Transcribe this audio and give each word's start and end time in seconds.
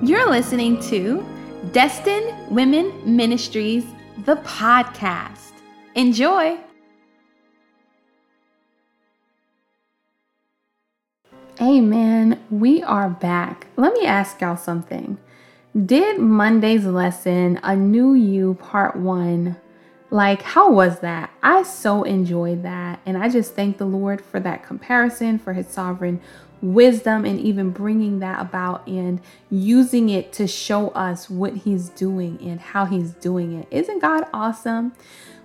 You're 0.00 0.30
listening 0.30 0.80
to 0.82 1.26
Destined 1.72 2.54
Women 2.54 2.92
Ministries, 3.04 3.84
the 4.24 4.36
podcast. 4.36 5.54
Enjoy. 5.96 6.56
Amen. 11.60 12.40
We 12.48 12.80
are 12.84 13.10
back. 13.10 13.66
Let 13.74 13.92
me 13.92 14.06
ask 14.06 14.40
y'all 14.40 14.56
something. 14.56 15.18
Did 15.84 16.20
Monday's 16.20 16.84
lesson, 16.84 17.58
A 17.64 17.74
New 17.74 18.14
You, 18.14 18.54
Part 18.54 18.94
1, 18.94 19.56
like, 20.10 20.42
how 20.42 20.70
was 20.70 21.00
that? 21.00 21.30
I 21.42 21.64
so 21.64 22.04
enjoyed 22.04 22.62
that. 22.62 23.00
And 23.04 23.18
I 23.18 23.28
just 23.28 23.54
thank 23.54 23.78
the 23.78 23.84
Lord 23.84 24.20
for 24.22 24.38
that 24.40 24.64
comparison, 24.64 25.38
for 25.40 25.52
his 25.52 25.66
sovereign 25.66 26.20
wisdom, 26.60 27.24
and 27.24 27.40
even 27.40 27.70
bringing 27.70 28.18
that 28.20 28.40
about 28.40 28.86
and 28.86 29.20
using 29.50 30.08
it 30.08 30.32
to 30.34 30.46
show 30.46 30.88
us 30.88 31.30
what 31.30 31.54
he's 31.56 31.88
doing 31.90 32.38
and 32.42 32.60
how 32.60 32.84
he's 32.84 33.12
doing 33.12 33.52
it. 33.58 33.68
Isn't 33.70 34.00
God 34.00 34.26
awesome? 34.32 34.92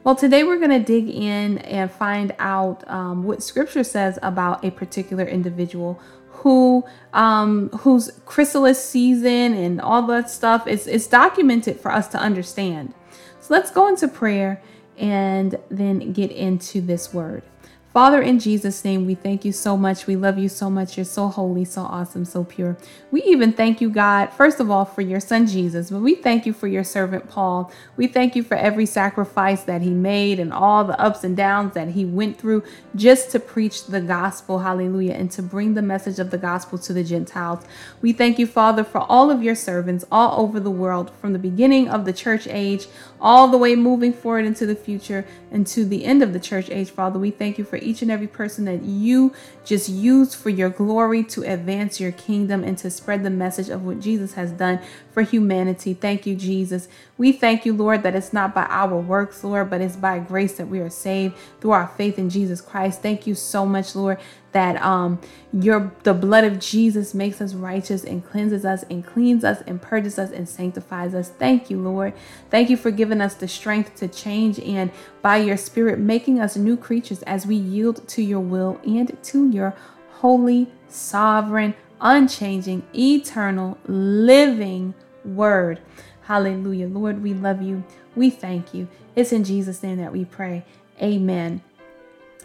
Well, 0.04 0.16
today 0.16 0.44
we're 0.44 0.58
going 0.58 0.70
to 0.70 0.80
dig 0.80 1.10
in 1.10 1.60
and 1.60 1.90
find 1.90 2.36
out 2.38 2.86
um, 2.90 3.24
what 3.24 3.42
scripture 3.42 3.86
says 3.86 4.20
about 4.22 4.66
a 4.66 4.72
particular 4.72 5.24
individual 5.24 6.02
who 6.30 6.84
um, 7.14 7.70
whose 7.70 8.12
chrysalis 8.26 8.84
season 8.84 9.54
and 9.54 9.80
all 9.80 10.02
that 10.08 10.30
stuff 10.30 10.68
is, 10.68 10.88
is 10.88 11.08
documented 11.08 11.80
for 11.80 11.90
us 11.90 12.10
to 12.10 12.18
understand. 12.18 12.94
So 13.40 13.54
let's 13.54 13.72
go 13.72 13.88
into 13.88 14.10
prayer 14.10 14.62
and 14.98 15.58
then 15.70 16.12
get 16.12 16.32
into 16.32 16.82
this 16.82 17.14
word. 17.14 17.44
Father, 17.94 18.24
in 18.24 18.40
Jesus' 18.40 18.84
name, 18.84 19.06
we 19.06 19.14
thank 19.14 19.46
you 19.46 19.52
so 19.52 19.78
much. 19.78 20.08
We 20.08 20.16
love 20.16 20.40
you 20.40 20.50
so 20.50 20.68
much. 20.68 20.98
You're 20.98 21.06
so 21.06 21.28
holy, 21.28 21.64
so 21.64 21.84
awesome, 21.84 22.26
so 22.26 22.44
pure. 22.44 22.76
We 23.12 23.22
even 23.22 23.54
thank 23.54 23.82
you, 23.82 23.92
God, 23.92 24.34
first 24.34 24.60
of 24.60 24.72
all, 24.72 24.84
for 24.84 25.02
your 25.02 25.20
son 25.20 25.46
Jesus, 25.46 25.92
but 25.92 26.00
we 26.00 26.16
thank 26.16 26.48
you 26.48 26.54
for 26.54 26.66
your 26.66 26.84
servant 26.84 27.30
Paul. 27.30 27.72
We 27.96 28.08
thank 28.08 28.36
you 28.36 28.42
for 28.42 28.58
every 28.58 28.88
sacrifice 28.88 29.62
that 29.66 29.84
he 29.84 29.92
made 29.92 30.40
and 30.40 30.52
all 30.52 30.84
the 30.84 31.00
ups 31.00 31.24
and 31.24 31.38
downs 31.38 31.76
that 31.76 31.90
he 31.90 32.04
went 32.04 32.40
through 32.40 32.64
just 32.96 33.30
to 33.30 33.40
preach 33.40 33.86
the 33.86 34.02
gospel, 34.02 34.58
hallelujah, 34.58 35.14
and 35.14 35.30
to 35.30 35.44
bring 35.44 35.76
the 35.76 35.84
message 35.84 36.18
of 36.18 36.32
the 36.32 36.40
gospel 36.40 36.80
to 36.80 36.94
the 36.94 37.04
Gentiles. 37.04 37.64
We 38.02 38.12
thank 38.12 38.40
you, 38.40 38.48
Father, 38.48 38.84
for 38.84 39.02
all 39.02 39.30
of 39.30 39.44
your 39.44 39.54
servants 39.54 40.04
all 40.12 40.42
over 40.42 40.60
the 40.60 40.72
world, 40.72 41.12
from 41.22 41.34
the 41.34 41.38
beginning 41.38 41.90
of 41.90 42.06
the 42.06 42.14
church 42.14 42.48
age 42.48 42.88
all 43.22 43.48
the 43.48 43.58
way 43.58 43.76
moving 43.76 44.14
forward 44.14 44.46
into 44.46 44.66
the 44.66 44.76
future 44.76 45.26
and 45.52 45.68
to 45.68 45.86
the 45.86 46.04
end 46.04 46.24
of 46.24 46.34
the 46.34 46.40
church 46.40 46.72
age, 46.72 46.90
Father. 46.90 47.20
We 47.20 47.30
thank 47.30 47.60
you 47.60 47.64
for 47.64 47.78
each 47.84 48.02
and 48.02 48.10
every 48.10 48.28
person 48.28 48.66
that 48.66 48.84
you 48.84 49.34
just 49.66 49.90
use 49.90 50.34
for 50.34 50.50
your 50.50 50.70
glory 50.70 51.24
to 51.24 51.44
advance 51.44 52.00
your 52.00 52.12
kingdom 52.12 52.64
and 52.64 52.78
to 52.80 52.90
spread 52.90 53.24
the 53.24 53.30
message 53.30 53.70
of 53.70 53.84
what 53.84 54.00
Jesus 54.00 54.34
has 54.34 54.52
done 54.52 54.80
for 55.14 55.22
humanity. 55.22 55.94
Thank 55.94 56.26
you, 56.26 56.36
Jesus. 56.36 56.88
We 57.18 57.32
thank 57.32 57.66
you, 57.66 57.74
Lord, 57.74 58.04
that 58.04 58.16
it's 58.16 58.34
not 58.34 58.56
by 58.56 58.66
our 58.66 58.98
works, 58.98 59.44
Lord, 59.44 59.70
but 59.70 59.80
it's 59.80 59.96
by 59.96 60.20
grace 60.20 60.58
that 60.58 60.68
we 60.68 60.80
are 60.80 60.90
saved 60.90 61.36
through 61.62 61.72
our 61.72 61.88
faith 61.88 62.18
in 62.18 62.30
Jesus 62.30 62.60
Christ. 62.62 63.02
Thank 63.02 63.28
you 63.28 63.36
so 63.36 63.66
much, 63.66 63.96
Lord, 63.96 64.20
that 64.52 64.82
um 64.82 65.20
your 65.52 65.92
the 66.04 66.14
blood 66.14 66.44
of 66.44 66.60
Jesus 66.60 67.14
makes 67.14 67.42
us 67.42 67.54
righteous 67.54 68.04
and 68.04 68.26
cleanses 68.26 68.66
us 68.66 68.84
and 68.90 69.06
cleans 69.06 69.44
us 69.44 69.62
and 69.68 69.82
purges 69.82 70.18
us 70.18 70.32
and 70.32 70.48
sanctifies 70.48 71.14
us. 71.14 71.30
Thank 71.30 71.70
you, 71.70 71.80
Lord. 71.80 72.14
Thank 72.50 72.70
you 72.70 72.78
for 72.78 72.92
giving 72.92 73.22
us 73.22 73.36
the 73.36 73.48
strength 73.48 73.96
to 73.96 74.08
change 74.08 74.60
and 74.60 74.92
by 75.22 75.38
your 75.38 75.58
spirit 75.58 76.00
making 76.00 76.40
us 76.40 76.56
new 76.56 76.78
creatures 76.78 77.22
as 77.24 77.46
we 77.46 77.56
yield 77.56 78.08
to 78.10 78.22
your 78.22 78.40
will 78.40 78.80
and 78.86 79.18
to 79.24 79.50
your 79.50 79.76
holy, 80.10 80.72
sovereign, 80.88 81.76
unchanging, 82.00 82.84
eternal, 82.96 83.78
living 83.88 84.94
word. 85.26 85.80
Hallelujah. 86.24 86.88
Lord, 86.88 87.22
we 87.22 87.34
love 87.34 87.62
you. 87.62 87.84
We 88.16 88.30
thank 88.30 88.74
you. 88.74 88.88
It's 89.16 89.32
in 89.32 89.44
Jesus' 89.44 89.84
name 89.84 89.98
that 89.98 90.14
we 90.14 90.26
pray. 90.26 90.66
Amen. 91.02 91.62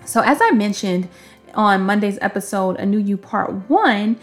So, 0.04 0.20
as 0.20 0.38
I 0.40 0.50
mentioned 0.50 1.08
on 1.54 1.82
Monday's 1.82 2.18
episode, 2.20 2.76
A 2.76 2.86
New 2.86 2.98
You 2.98 3.16
Part 3.16 3.68
1, 3.68 4.16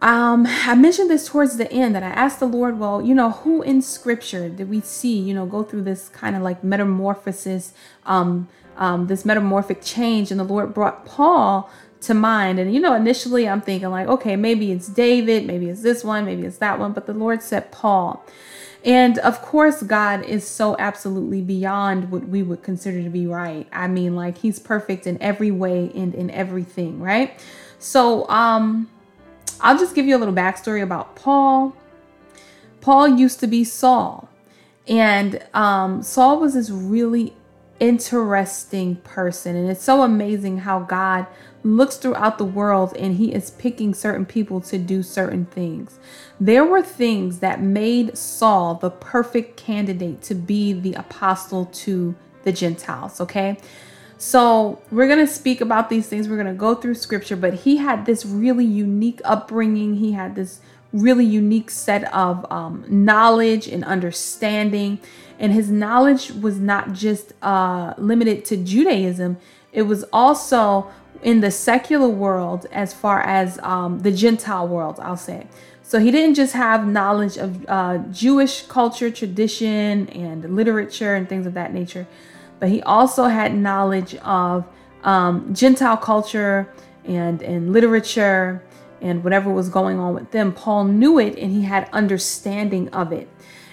um, 0.00 0.46
I 0.46 0.74
mentioned 0.74 1.10
this 1.10 1.28
towards 1.28 1.56
the 1.56 1.70
end 1.72 1.94
that 1.94 2.02
I 2.02 2.08
asked 2.08 2.40
the 2.40 2.46
Lord, 2.46 2.78
well, 2.78 3.02
you 3.02 3.14
know, 3.14 3.30
who 3.30 3.62
in 3.62 3.82
scripture 3.82 4.48
did 4.48 4.70
we 4.70 4.80
see, 4.80 5.18
you 5.18 5.34
know, 5.34 5.44
go 5.44 5.64
through 5.64 5.82
this 5.82 6.08
kind 6.08 6.36
of 6.36 6.42
like 6.42 6.62
metamorphosis, 6.62 7.72
um, 8.06 8.48
um, 8.76 9.08
this 9.08 9.24
metamorphic 9.24 9.82
change? 9.82 10.30
And 10.30 10.38
the 10.38 10.44
Lord 10.44 10.72
brought 10.72 11.04
Paul 11.04 11.68
to 12.02 12.14
mind. 12.14 12.58
And, 12.58 12.72
you 12.74 12.80
know, 12.80 12.94
initially 12.94 13.48
I'm 13.48 13.60
thinking, 13.60 13.90
like, 13.90 14.08
okay, 14.08 14.36
maybe 14.36 14.72
it's 14.72 14.88
David, 14.88 15.46
maybe 15.46 15.68
it's 15.68 15.82
this 15.82 16.04
one, 16.04 16.24
maybe 16.24 16.44
it's 16.44 16.58
that 16.58 16.78
one. 16.78 16.92
But 16.92 17.06
the 17.06 17.14
Lord 17.14 17.42
said 17.42 17.72
Paul. 17.72 18.24
And 18.84 19.18
of 19.18 19.40
course, 19.42 19.82
God 19.82 20.24
is 20.24 20.46
so 20.46 20.76
absolutely 20.78 21.40
beyond 21.40 22.10
what 22.10 22.26
we 22.28 22.42
would 22.42 22.62
consider 22.62 23.02
to 23.02 23.10
be 23.10 23.26
right. 23.26 23.68
I 23.72 23.86
mean, 23.86 24.16
like, 24.16 24.38
He's 24.38 24.58
perfect 24.58 25.06
in 25.06 25.20
every 25.22 25.50
way 25.50 25.90
and 25.94 26.14
in 26.14 26.30
everything, 26.30 27.00
right? 27.00 27.38
So, 27.78 28.28
um, 28.28 28.90
I'll 29.60 29.78
just 29.78 29.94
give 29.94 30.06
you 30.06 30.16
a 30.16 30.18
little 30.18 30.34
backstory 30.34 30.82
about 30.82 31.14
Paul. 31.14 31.76
Paul 32.80 33.06
used 33.06 33.38
to 33.40 33.46
be 33.46 33.62
Saul, 33.62 34.28
and 34.88 35.40
um, 35.54 36.02
Saul 36.02 36.40
was 36.40 36.54
this 36.54 36.68
really 36.68 37.34
interesting 37.82 38.94
person. 38.96 39.56
And 39.56 39.68
it's 39.68 39.82
so 39.82 40.02
amazing 40.02 40.58
how 40.58 40.80
God 40.80 41.26
looks 41.64 41.96
throughout 41.96 42.38
the 42.38 42.44
world 42.44 42.96
and 42.96 43.16
he 43.16 43.32
is 43.32 43.50
picking 43.50 43.94
certain 43.94 44.26
people 44.26 44.60
to 44.60 44.78
do 44.78 45.02
certain 45.02 45.44
things. 45.46 45.98
There 46.40 46.64
were 46.64 46.82
things 46.82 47.38
that 47.38 47.60
made 47.60 48.16
Saul 48.18 48.74
the 48.74 48.90
perfect 48.90 49.56
candidate 49.56 50.22
to 50.22 50.34
be 50.34 50.72
the 50.72 50.94
apostle 50.94 51.66
to 51.66 52.14
the 52.42 52.52
Gentiles, 52.52 53.20
okay? 53.20 53.58
So, 54.18 54.80
we're 54.92 55.08
going 55.08 55.24
to 55.24 55.32
speak 55.32 55.60
about 55.60 55.90
these 55.90 56.06
things. 56.06 56.28
We're 56.28 56.36
going 56.36 56.46
to 56.46 56.54
go 56.54 56.76
through 56.76 56.94
scripture, 56.94 57.34
but 57.34 57.54
he 57.54 57.78
had 57.78 58.06
this 58.06 58.24
really 58.24 58.64
unique 58.64 59.20
upbringing. 59.24 59.96
He 59.96 60.12
had 60.12 60.36
this 60.36 60.60
really 60.92 61.24
unique 61.24 61.70
set 61.70 62.04
of 62.14 62.46
um, 62.50 62.84
knowledge 62.88 63.66
and 63.66 63.84
understanding. 63.84 65.00
And 65.40 65.52
his 65.52 65.70
knowledge 65.70 66.30
was 66.30 66.60
not 66.60 66.92
just 66.92 67.32
uh, 67.42 67.94
limited 67.98 68.44
to 68.46 68.56
Judaism, 68.56 69.38
it 69.72 69.82
was 69.82 70.04
also 70.12 70.90
in 71.22 71.40
the 71.40 71.50
secular 71.50 72.08
world 72.08 72.66
as 72.72 72.92
far 72.92 73.20
as 73.22 73.58
um, 73.62 74.00
the 74.00 74.10
Gentile 74.10 74.66
world, 74.66 74.98
I'll 75.00 75.16
say. 75.16 75.46
So 75.82 75.98
he 75.98 76.10
didn't 76.10 76.34
just 76.34 76.54
have 76.54 76.86
knowledge 76.86 77.36
of 77.36 77.64
uh, 77.68 77.98
Jewish 78.10 78.62
culture, 78.62 79.10
tradition, 79.10 80.08
and 80.08 80.56
literature 80.56 81.14
and 81.14 81.28
things 81.28 81.46
of 81.46 81.54
that 81.54 81.72
nature, 81.72 82.06
but 82.58 82.68
he 82.68 82.82
also 82.82 83.24
had 83.24 83.54
knowledge 83.54 84.14
of 84.16 84.66
um, 85.04 85.54
Gentile 85.54 85.96
culture 85.96 86.72
and, 87.04 87.42
and 87.42 87.72
literature 87.72 88.62
and 89.00 89.22
whatever 89.24 89.50
was 89.50 89.68
going 89.68 89.98
on 89.98 90.14
with 90.14 90.30
them. 90.30 90.52
Paul 90.52 90.84
knew 90.84 91.18
it 91.18 91.36
and 91.36 91.52
he 91.52 91.62
had 91.62 91.88
understanding 91.92 92.88
of 92.90 93.12
it. 93.12 93.28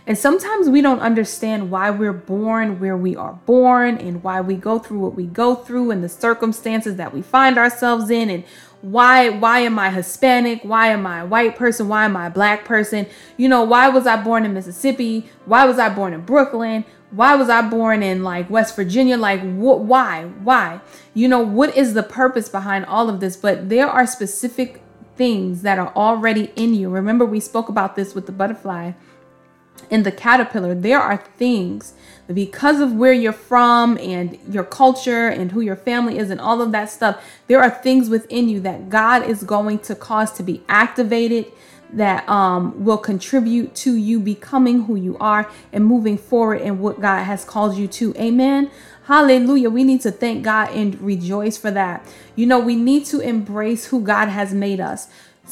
And 0.10 0.18
sometimes 0.18 0.68
we 0.68 0.82
don't 0.82 1.02
understand 1.02 1.70
why 1.70 1.92
we're 1.92 2.14
born 2.14 2.80
where 2.80 2.98
we 2.98 3.16
are 3.16 3.34
born 3.46 3.96
and 4.00 4.24
why 4.24 4.42
we 4.42 4.56
go 4.56 4.80
through 4.80 5.02
what 5.02 5.14
we 5.14 5.28
go 5.28 5.54
through 5.54 5.92
and 5.92 6.04
the 6.04 6.10
circumstances 6.10 6.96
that 6.96 7.14
we 7.14 7.22
find 7.22 7.60
ourselves 7.60 8.10
in 8.10 8.32
and 8.32 8.44
why 8.82 9.30
why 9.30 9.60
am 9.60 9.78
I 9.78 9.92
Hispanic? 9.92 10.64
Why 10.64 10.88
am 10.88 11.06
I 11.06 11.20
a 11.20 11.26
white 11.28 11.56
person? 11.56 11.90
Why 11.90 12.06
am 12.06 12.18
I 12.18 12.26
a 12.26 12.32
black 12.32 12.66
person? 12.66 13.06
You 13.38 13.50
know, 13.50 13.64
why 13.64 13.88
was 13.90 14.08
I 14.08 14.20
born 14.20 14.46
in 14.46 14.54
Mississippi? 14.56 15.30
Why 15.46 15.66
was 15.66 15.78
I 15.78 15.90
born 15.90 16.14
in 16.14 16.22
Brooklyn? 16.22 16.86
Why 17.12 17.36
was 17.36 17.48
I 17.48 17.62
born 17.70 18.02
in 18.02 18.24
like 18.24 18.50
West 18.50 18.76
Virginia? 18.76 19.16
Like 19.16 19.42
what 19.42 19.82
why? 19.82 20.24
Why? 20.24 20.82
You 21.14 21.28
know, 21.28 21.42
what 21.42 21.78
is 21.78 21.94
the 21.94 22.02
purpose 22.02 22.50
behind 22.50 22.86
all 22.86 23.10
of 23.10 23.20
this? 23.20 23.38
But 23.38 23.70
there 23.70 23.88
are 23.88 24.08
specific 24.08 24.82
things 25.16 25.62
that 25.62 25.78
are 25.78 25.94
already 25.96 26.52
in 26.56 26.74
you. 26.74 26.90
Remember 26.90 27.26
we 27.26 27.40
spoke 27.40 27.70
about 27.70 27.96
this 27.96 28.16
with 28.16 28.26
the 28.26 28.32
butterfly 28.32 28.94
in 29.90 30.04
the 30.04 30.12
caterpillar, 30.12 30.76
there 30.76 31.00
are 31.00 31.18
things 31.18 31.94
because 32.34 32.80
of 32.80 32.94
where 32.94 33.14
you're 33.14 33.34
from 33.34 33.98
and 33.98 34.38
your 34.48 34.64
culture 34.64 35.28
and 35.28 35.52
who 35.52 35.62
your 35.62 35.76
family 35.76 36.20
is 36.20 36.30
and 36.30 36.40
all 36.40 36.62
of 36.62 36.72
that 36.72 36.90
stuff, 36.90 37.24
there 37.48 37.62
are 37.62 37.70
things 37.70 38.10
within 38.10 38.48
you 38.48 38.60
that 38.62 38.90
God 38.90 39.24
is 39.24 39.44
going 39.44 39.80
to 39.80 39.96
cause 39.96 40.32
to 40.34 40.44
be 40.44 40.62
activated 40.70 41.48
that 41.92 42.28
um, 42.30 42.86
will 42.86 43.00
contribute 43.00 43.74
to 43.74 43.96
you 43.96 44.20
becoming 44.20 44.84
who 44.84 44.96
you 44.96 45.18
are 45.18 45.50
and 45.74 45.84
moving 45.84 46.20
forward 46.20 46.62
in 46.62 46.80
what 46.80 47.02
God 47.02 47.24
has 47.24 47.44
called 47.44 47.76
you 47.76 47.88
to. 47.88 48.16
Amen. 48.16 48.70
Hallelujah. 49.06 49.72
We 49.72 49.84
need 49.84 50.02
to 50.02 50.12
thank 50.12 50.44
God 50.44 50.70
and 50.70 51.00
rejoice 51.02 51.58
for 51.58 51.72
that. 51.72 52.06
You 52.36 52.46
know, 52.46 52.60
we 52.60 52.76
need 52.76 53.06
to 53.06 53.22
embrace 53.22 53.86
who 53.88 54.02
God 54.02 54.28
has 54.28 54.54
made 54.54 54.80
us. 54.80 55.08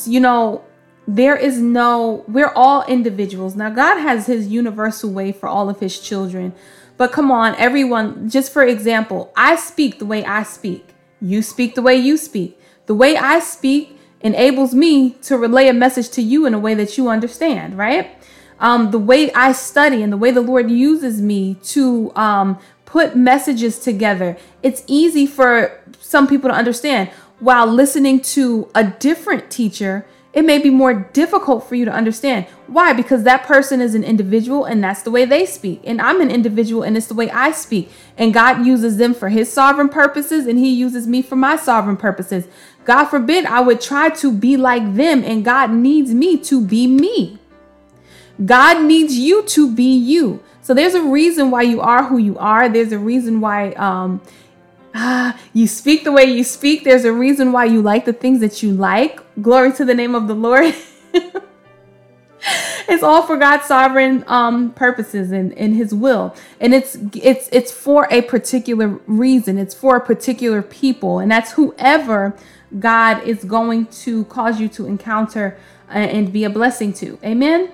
You 0.05 0.19
know, 0.19 0.63
there 1.07 1.37
is 1.37 1.59
no, 1.59 2.25
we're 2.27 2.51
all 2.53 2.83
individuals. 2.85 3.55
Now, 3.55 3.69
God 3.69 3.97
has 3.99 4.27
his 4.27 4.47
universal 4.47 5.09
way 5.09 5.31
for 5.31 5.47
all 5.47 5.69
of 5.69 5.79
his 5.79 5.99
children. 5.99 6.53
But 6.97 7.13
come 7.13 7.31
on, 7.31 7.55
everyone, 7.55 8.29
just 8.29 8.51
for 8.51 8.63
example, 8.63 9.31
I 9.35 9.55
speak 9.55 9.99
the 9.99 10.05
way 10.05 10.25
I 10.25 10.43
speak. 10.43 10.93
You 11.21 11.41
speak 11.41 11.75
the 11.75 11.81
way 11.81 11.95
you 11.95 12.17
speak. 12.17 12.59
The 12.87 12.95
way 12.95 13.15
I 13.15 13.39
speak 13.39 13.97
enables 14.21 14.73
me 14.73 15.11
to 15.21 15.37
relay 15.37 15.69
a 15.69 15.73
message 15.73 16.09
to 16.09 16.21
you 16.21 16.45
in 16.45 16.53
a 16.53 16.59
way 16.59 16.73
that 16.73 16.97
you 16.97 17.07
understand, 17.07 17.77
right? 17.77 18.11
Um, 18.59 18.91
the 18.91 18.99
way 18.99 19.31
I 19.33 19.51
study 19.51 20.01
and 20.01 20.11
the 20.11 20.17
way 20.17 20.31
the 20.31 20.41
Lord 20.41 20.69
uses 20.69 21.21
me 21.21 21.55
to 21.65 22.11
um, 22.15 22.59
put 22.85 23.15
messages 23.15 23.79
together, 23.79 24.35
it's 24.63 24.83
easy 24.87 25.27
for 25.27 25.79
some 25.99 26.27
people 26.27 26.49
to 26.49 26.55
understand. 26.55 27.09
While 27.39 27.67
listening 27.67 28.21
to 28.21 28.69
a 28.73 28.83
different 28.83 29.51
teacher, 29.51 30.05
it 30.37 30.45
may 30.45 30.59
be 30.59 30.69
more 30.69 30.93
difficult 30.93 31.67
for 31.67 31.73
you 31.73 31.83
to 31.83 31.91
understand. 31.91 32.45
Why? 32.67 32.93
Because 32.93 33.23
that 33.23 33.47
person 33.47 33.81
is 33.81 33.95
an 33.95 34.03
individual 34.03 34.65
and 34.65 34.83
that's 34.83 35.01
the 35.01 35.09
way 35.09 35.25
they 35.25 35.47
speak. 35.47 35.81
And 35.83 35.99
I'm 35.99 36.21
an 36.21 36.29
individual 36.29 36.83
and 36.83 36.95
it's 36.95 37.07
the 37.07 37.15
way 37.15 37.31
I 37.31 37.49
speak. 37.49 37.89
And 38.19 38.35
God 38.35 38.63
uses 38.63 38.97
them 38.97 39.15
for 39.15 39.29
his 39.29 39.51
sovereign 39.51 39.89
purposes 39.89 40.45
and 40.45 40.59
he 40.59 40.71
uses 40.71 41.07
me 41.07 41.23
for 41.23 41.35
my 41.35 41.55
sovereign 41.55 41.97
purposes. 41.97 42.47
God 42.85 43.05
forbid 43.05 43.47
I 43.47 43.61
would 43.61 43.81
try 43.81 44.09
to 44.09 44.31
be 44.31 44.57
like 44.57 44.93
them 44.93 45.23
and 45.23 45.43
God 45.43 45.71
needs 45.71 46.13
me 46.13 46.37
to 46.41 46.63
be 46.63 46.85
me. 46.85 47.39
God 48.45 48.83
needs 48.83 49.17
you 49.17 49.41
to 49.41 49.73
be 49.73 49.91
you. 49.91 50.43
So 50.61 50.75
there's 50.75 50.93
a 50.93 51.01
reason 51.01 51.49
why 51.49 51.63
you 51.63 51.81
are 51.81 52.03
who 52.03 52.19
you 52.19 52.37
are. 52.37 52.69
There's 52.69 52.91
a 52.91 52.99
reason 52.99 53.41
why 53.41 53.71
um, 53.71 54.21
ah, 54.97 55.39
you 55.53 55.67
speak 55.67 56.03
the 56.03 56.11
way 56.11 56.25
you 56.25 56.43
speak. 56.43 56.83
There's 56.83 57.05
a 57.05 57.13
reason 57.13 57.51
why 57.51 57.65
you 57.65 57.81
like 57.81 58.05
the 58.05 58.13
things 58.13 58.39
that 58.41 58.61
you 58.61 58.73
like. 58.73 59.21
Glory 59.41 59.71
to 59.73 59.85
the 59.85 59.93
name 59.93 60.15
of 60.15 60.27
the 60.27 60.33
Lord. 60.33 60.73
it's 62.87 63.03
all 63.03 63.21
for 63.23 63.37
God's 63.37 63.65
sovereign 63.65 64.23
um, 64.27 64.71
purposes 64.73 65.31
and, 65.31 65.53
and 65.53 65.75
His 65.75 65.93
will, 65.93 66.35
and 66.59 66.73
it's 66.73 66.97
it's 67.13 67.47
it's 67.51 67.71
for 67.71 68.07
a 68.11 68.21
particular 68.23 68.87
reason. 69.07 69.57
It's 69.57 69.75
for 69.75 69.97
a 69.97 70.05
particular 70.05 70.61
people, 70.61 71.19
and 71.19 71.31
that's 71.31 71.51
whoever 71.53 72.35
God 72.79 73.23
is 73.23 73.43
going 73.45 73.85
to 73.87 74.25
cause 74.25 74.59
you 74.59 74.67
to 74.69 74.85
encounter 74.85 75.57
uh, 75.89 75.93
and 75.93 76.33
be 76.33 76.43
a 76.43 76.49
blessing 76.49 76.91
to. 76.93 77.17
Amen. 77.23 77.71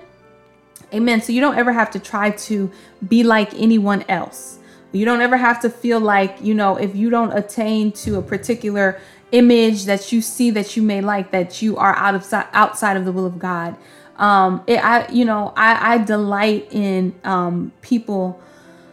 Amen. 0.92 1.20
So 1.20 1.32
you 1.32 1.40
don't 1.40 1.56
ever 1.56 1.72
have 1.72 1.90
to 1.92 1.98
try 1.98 2.30
to 2.30 2.70
be 3.08 3.24
like 3.24 3.52
anyone 3.54 4.04
else. 4.08 4.60
You 4.94 5.04
don't 5.04 5.20
ever 5.20 5.36
have 5.36 5.60
to 5.62 5.70
feel 5.70 6.00
like, 6.00 6.40
you 6.40 6.54
know, 6.54 6.76
if 6.76 6.94
you 6.94 7.10
don't 7.10 7.32
attain 7.32 7.92
to 7.92 8.16
a 8.16 8.22
particular 8.22 9.00
image 9.32 9.84
that 9.86 10.12
you 10.12 10.22
see 10.22 10.50
that 10.50 10.76
you 10.76 10.82
may 10.82 11.00
like, 11.00 11.32
that 11.32 11.60
you 11.60 11.76
are 11.76 11.94
out 11.96 12.14
of 12.14 12.32
outside 12.52 12.96
of 12.96 13.04
the 13.04 13.12
will 13.12 13.26
of 13.26 13.38
God. 13.38 13.76
Um, 14.16 14.62
it, 14.66 14.76
I, 14.76 15.08
you 15.08 15.24
know, 15.24 15.52
I, 15.56 15.94
I 15.94 15.98
delight 15.98 16.68
in 16.70 17.14
um, 17.24 17.72
people 17.82 18.40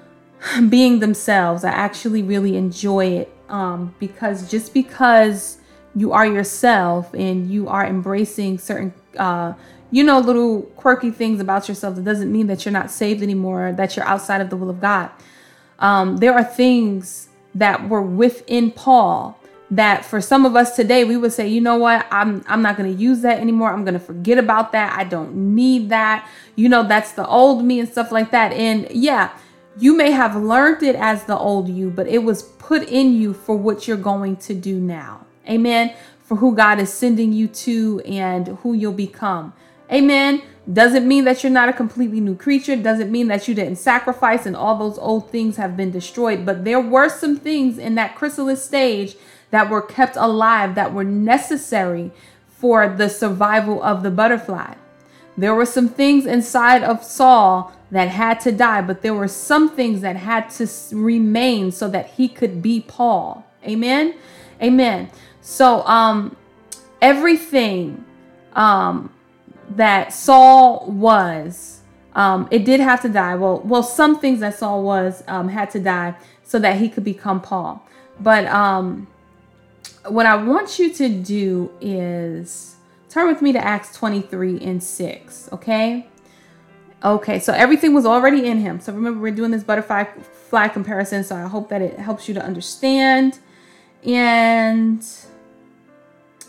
being 0.69 0.99
themselves. 0.99 1.63
I 1.63 1.69
actually 1.69 2.23
really 2.23 2.57
enjoy 2.57 3.05
it 3.05 3.35
um, 3.49 3.93
because 3.99 4.49
just 4.49 4.73
because 4.73 5.59
you 5.95 6.13
are 6.13 6.25
yourself 6.25 7.13
and 7.13 7.51
you 7.51 7.67
are 7.67 7.85
embracing 7.85 8.57
certain 8.57 8.93
uh, 9.17 9.53
you 9.91 10.05
know, 10.05 10.19
little 10.19 10.61
quirky 10.77 11.11
things 11.11 11.41
about 11.41 11.67
yourself, 11.67 11.95
that 11.95 12.05
doesn't 12.05 12.31
mean 12.31 12.47
that 12.47 12.65
you're 12.65 12.71
not 12.71 12.89
saved 12.89 13.21
anymore, 13.21 13.73
that 13.73 13.95
you're 13.95 14.05
outside 14.05 14.39
of 14.39 14.49
the 14.49 14.55
will 14.55 14.69
of 14.69 14.79
God. 14.79 15.11
Um, 15.81 16.17
there 16.17 16.33
are 16.33 16.43
things 16.43 17.27
that 17.55 17.89
were 17.89 18.01
within 18.01 18.71
Paul 18.71 19.37
that 19.71 20.03
for 20.03 20.19
some 20.19 20.45
of 20.45 20.55
us 20.55 20.75
today 20.75 21.05
we 21.05 21.15
would 21.15 21.31
say 21.31 21.47
you 21.47 21.61
know 21.61 21.77
what? 21.77 22.05
I'm 22.11 22.43
i'm 22.47 22.61
not 22.61 22.77
going 22.77 22.93
to 22.93 23.01
use 23.01 23.21
that 23.21 23.39
anymore. 23.39 23.71
I'm 23.71 23.83
going 23.83 23.93
to 23.95 23.99
forget 23.99 24.37
about 24.37 24.73
that. 24.73 24.97
I 24.97 25.05
don't 25.05 25.55
need 25.55 25.89
that. 25.89 26.29
You 26.55 26.69
know 26.69 26.83
that's 26.83 27.13
the 27.13 27.25
old 27.25 27.63
me 27.63 27.79
and 27.79 27.89
stuff 27.89 28.11
like 28.11 28.31
that. 28.31 28.51
And 28.53 28.89
yeah 28.91 29.31
you 29.79 29.95
may 29.95 30.11
have 30.11 30.35
learned 30.35 30.83
it 30.83 30.97
as 30.97 31.23
the 31.23 31.37
old 31.37 31.69
you 31.69 31.89
but 31.89 32.05
it 32.07 32.19
was 32.19 32.43
put 32.43 32.83
in 32.89 33.13
you 33.13 33.33
for 33.33 33.55
what 33.55 33.87
you're 33.87 33.97
going 33.97 34.35
to 34.37 34.53
do 34.53 34.79
now. 34.79 35.25
Amen? 35.49 35.93
For 36.23 36.35
who 36.35 36.53
god 36.53 36.79
is 36.79 36.91
sending 36.91 37.31
you 37.31 37.47
to 37.47 38.01
and 38.01 38.49
who 38.61 38.73
you'll 38.73 38.91
become. 38.91 39.53
Amen. 39.89 40.41
Doesn't 40.71 41.07
mean 41.07 41.25
that 41.25 41.43
you're 41.43 41.51
not 41.51 41.69
a 41.69 41.73
completely 41.73 42.19
new 42.19 42.35
creature. 42.35 42.75
Doesn't 42.75 43.11
mean 43.11 43.27
that 43.27 43.47
you 43.47 43.55
didn't 43.55 43.77
sacrifice 43.77 44.45
and 44.45 44.55
all 44.55 44.77
those 44.77 44.99
old 44.99 45.31
things 45.31 45.57
have 45.57 45.75
been 45.75 45.91
destroyed. 45.91 46.45
But 46.45 46.65
there 46.65 46.79
were 46.79 47.09
some 47.09 47.37
things 47.37 47.77
in 47.77 47.95
that 47.95 48.15
chrysalis 48.15 48.63
stage 48.63 49.15
that 49.49 49.69
were 49.69 49.81
kept 49.81 50.15
alive 50.15 50.75
that 50.75 50.93
were 50.93 51.03
necessary 51.03 52.11
for 52.47 52.87
the 52.87 53.09
survival 53.09 53.81
of 53.81 54.03
the 54.03 54.11
butterfly. 54.11 54.75
There 55.35 55.55
were 55.55 55.65
some 55.65 55.89
things 55.89 56.25
inside 56.25 56.83
of 56.83 57.03
Saul 57.03 57.73
that 57.89 58.09
had 58.09 58.39
to 58.41 58.51
die, 58.51 58.81
but 58.81 59.01
there 59.01 59.13
were 59.13 59.27
some 59.27 59.75
things 59.75 60.01
that 60.01 60.15
had 60.15 60.49
to 60.51 60.67
remain 60.91 61.71
so 61.71 61.87
that 61.89 62.11
he 62.11 62.27
could 62.27 62.61
be 62.61 62.81
Paul. 62.81 63.45
Amen. 63.65 64.15
Amen. 64.61 65.09
So 65.41 65.85
um 65.87 66.35
everything 67.01 68.05
um 68.53 69.11
that 69.75 70.13
Saul 70.13 70.85
was, 70.87 71.81
um, 72.13 72.47
it 72.51 72.65
did 72.65 72.79
have 72.79 73.01
to 73.01 73.09
die. 73.09 73.35
Well, 73.35 73.61
well, 73.61 73.83
some 73.83 74.19
things 74.19 74.39
that 74.41 74.57
Saul 74.57 74.83
was 74.83 75.23
um, 75.27 75.49
had 75.49 75.69
to 75.71 75.79
die 75.79 76.15
so 76.43 76.59
that 76.59 76.77
he 76.77 76.89
could 76.89 77.03
become 77.03 77.41
Paul. 77.41 77.85
But 78.19 78.45
um, 78.47 79.07
what 80.07 80.25
I 80.25 80.35
want 80.35 80.79
you 80.79 80.93
to 80.93 81.09
do 81.09 81.71
is 81.79 82.75
turn 83.09 83.27
with 83.27 83.41
me 83.41 83.53
to 83.53 83.63
Acts 83.63 83.95
23 83.95 84.59
and 84.59 84.83
6, 84.83 85.49
okay? 85.53 86.07
Okay, 87.03 87.39
so 87.39 87.53
everything 87.53 87.93
was 87.93 88.05
already 88.05 88.45
in 88.45 88.59
him. 88.59 88.79
So 88.79 88.93
remember, 88.93 89.19
we're 89.19 89.31
doing 89.31 89.51
this 89.51 89.63
butterfly 89.63 90.03
fly 90.03 90.67
comparison, 90.67 91.23
so 91.23 91.35
I 91.35 91.47
hope 91.47 91.69
that 91.69 91.81
it 91.81 91.97
helps 91.97 92.27
you 92.27 92.33
to 92.35 92.43
understand. 92.43 93.39
And 94.03 95.03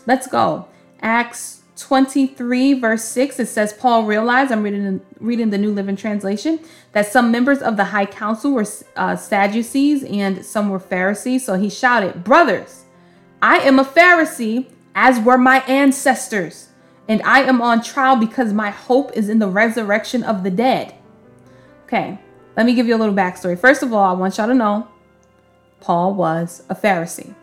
let's 0.05 0.27
go. 0.27 0.67
Acts 1.01 1.62
23 1.75 2.75
verse 2.75 3.03
6 3.03 3.39
it 3.39 3.47
says 3.47 3.73
paul 3.73 4.03
realized 4.03 4.51
i'm 4.51 4.61
reading 4.61 5.01
reading 5.19 5.49
the 5.49 5.57
new 5.57 5.71
living 5.71 5.95
translation 5.95 6.59
that 6.91 7.07
some 7.07 7.31
members 7.31 7.63
of 7.63 7.77
the 7.77 7.85
high 7.85 8.05
council 8.05 8.51
were 8.51 8.65
uh, 8.95 9.15
sadducees 9.15 10.03
and 10.03 10.45
some 10.45 10.69
were 10.69 10.79
pharisees. 10.79 11.43
So 11.43 11.55
he 11.55 11.69
shouted 11.69 12.23
brothers 12.23 12.83
i 13.41 13.57
am 13.59 13.79
a 13.79 13.83
pharisee 13.85 14.69
as 14.93 15.19
were 15.19 15.37
my 15.37 15.61
ancestors 15.61 16.69
and 17.07 17.21
i 17.23 17.41
am 17.41 17.61
on 17.61 17.81
trial 17.81 18.17
because 18.17 18.53
my 18.53 18.69
hope 18.69 19.11
is 19.13 19.27
in 19.27 19.39
the 19.39 19.47
resurrection 19.47 20.23
of 20.23 20.43
the 20.43 20.51
dead. 20.51 20.93
Okay 21.85 22.19
let 22.55 22.67
me 22.67 22.75
give 22.75 22.85
you 22.85 22.95
a 22.95 22.99
little 22.99 23.15
backstory. 23.15 23.57
First 23.57 23.81
of 23.81 23.91
all 23.93 24.03
i 24.03 24.17
want 24.17 24.37
y'all 24.37 24.47
to 24.47 24.53
know 24.53 24.87
paul 25.81 26.13
was 26.13 26.61
a 26.69 26.75
pharisee. 26.75 27.33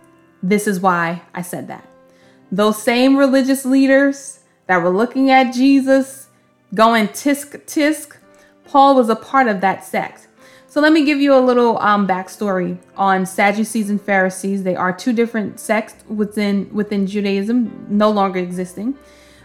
This 0.40 0.68
is 0.68 0.78
why 0.78 1.22
i 1.34 1.42
said 1.42 1.66
that 1.66 1.89
those 2.50 2.82
same 2.82 3.16
religious 3.16 3.64
leaders 3.64 4.40
that 4.66 4.82
were 4.82 4.90
looking 4.90 5.30
at 5.30 5.52
Jesus 5.52 6.28
going 6.74 7.08
tisk 7.08 7.64
tisk, 7.66 8.16
Paul 8.64 8.94
was 8.94 9.08
a 9.08 9.16
part 9.16 9.48
of 9.48 9.60
that 9.60 9.84
sect. 9.84 10.28
So 10.68 10.80
let 10.80 10.92
me 10.92 11.04
give 11.04 11.20
you 11.20 11.34
a 11.34 11.40
little 11.40 11.78
um, 11.78 12.06
backstory 12.06 12.78
on 12.96 13.26
Sadducees 13.26 13.90
and 13.90 14.00
Pharisees. 14.00 14.62
They 14.62 14.76
are 14.76 14.92
two 14.92 15.12
different 15.12 15.58
sects 15.58 15.96
within 16.08 16.72
within 16.72 17.08
Judaism, 17.08 17.86
no 17.88 18.10
longer 18.10 18.38
existing. 18.38 18.96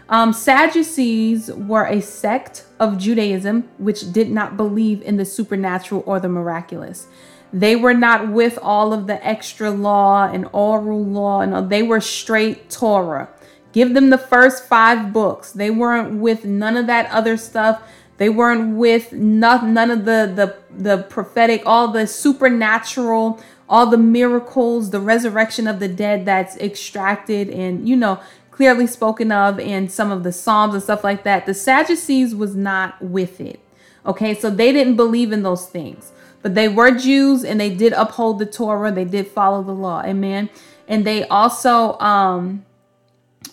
Um, 0.08 0.32
Sadducees 0.32 1.50
were 1.52 1.86
a 1.86 2.00
sect 2.00 2.64
of 2.78 2.96
Judaism 2.96 3.68
which 3.78 4.12
did 4.12 4.30
not 4.30 4.56
believe 4.56 5.02
in 5.02 5.16
the 5.16 5.24
supernatural 5.24 6.04
or 6.06 6.20
the 6.20 6.28
miraculous. 6.28 7.08
They 7.52 7.76
were 7.76 7.94
not 7.94 8.28
with 8.28 8.58
all 8.60 8.92
of 8.92 9.06
the 9.06 9.24
extra 9.26 9.70
law 9.70 10.28
and 10.30 10.48
oral 10.52 11.04
law, 11.04 11.40
and 11.40 11.70
they 11.70 11.82
were 11.82 12.00
straight 12.00 12.70
Torah. 12.70 13.28
Give 13.72 13.94
them 13.94 14.10
the 14.10 14.18
first 14.18 14.64
five 14.64 15.12
books. 15.12 15.52
They 15.52 15.70
weren't 15.70 16.20
with 16.20 16.44
none 16.44 16.76
of 16.76 16.86
that 16.86 17.10
other 17.10 17.36
stuff. 17.36 17.82
They 18.18 18.28
weren't 18.28 18.76
with 18.76 19.12
none, 19.12 19.74
none 19.74 19.90
of 19.90 20.04
the, 20.06 20.32
the 20.34 20.56
the 20.76 21.02
prophetic, 21.04 21.62
all 21.66 21.88
the 21.88 22.06
supernatural, 22.06 23.40
all 23.68 23.86
the 23.86 23.98
miracles, 23.98 24.90
the 24.90 25.00
resurrection 25.00 25.66
of 25.66 25.80
the 25.80 25.88
dead 25.88 26.24
that's 26.24 26.56
extracted 26.56 27.50
and 27.50 27.88
you 27.88 27.96
know 27.96 28.20
clearly 28.50 28.86
spoken 28.86 29.30
of 29.30 29.60
in 29.60 29.86
some 29.86 30.10
of 30.10 30.22
the 30.22 30.32
psalms 30.32 30.72
and 30.72 30.82
stuff 30.82 31.04
like 31.04 31.24
that. 31.24 31.44
The 31.44 31.52
Sadducees 31.52 32.34
was 32.34 32.56
not 32.56 33.00
with 33.02 33.38
it. 33.38 33.60
Okay, 34.06 34.34
so 34.34 34.48
they 34.48 34.72
didn't 34.72 34.96
believe 34.96 35.32
in 35.32 35.42
those 35.42 35.66
things. 35.66 36.12
But 36.42 36.54
they 36.54 36.68
were 36.68 36.92
Jews 36.92 37.44
and 37.44 37.60
they 37.60 37.74
did 37.74 37.92
uphold 37.92 38.38
the 38.38 38.46
Torah. 38.46 38.92
They 38.92 39.04
did 39.04 39.28
follow 39.28 39.62
the 39.62 39.72
law. 39.72 40.02
Amen. 40.02 40.48
And 40.88 41.04
they 41.04 41.26
also 41.28 41.98
um, 41.98 42.64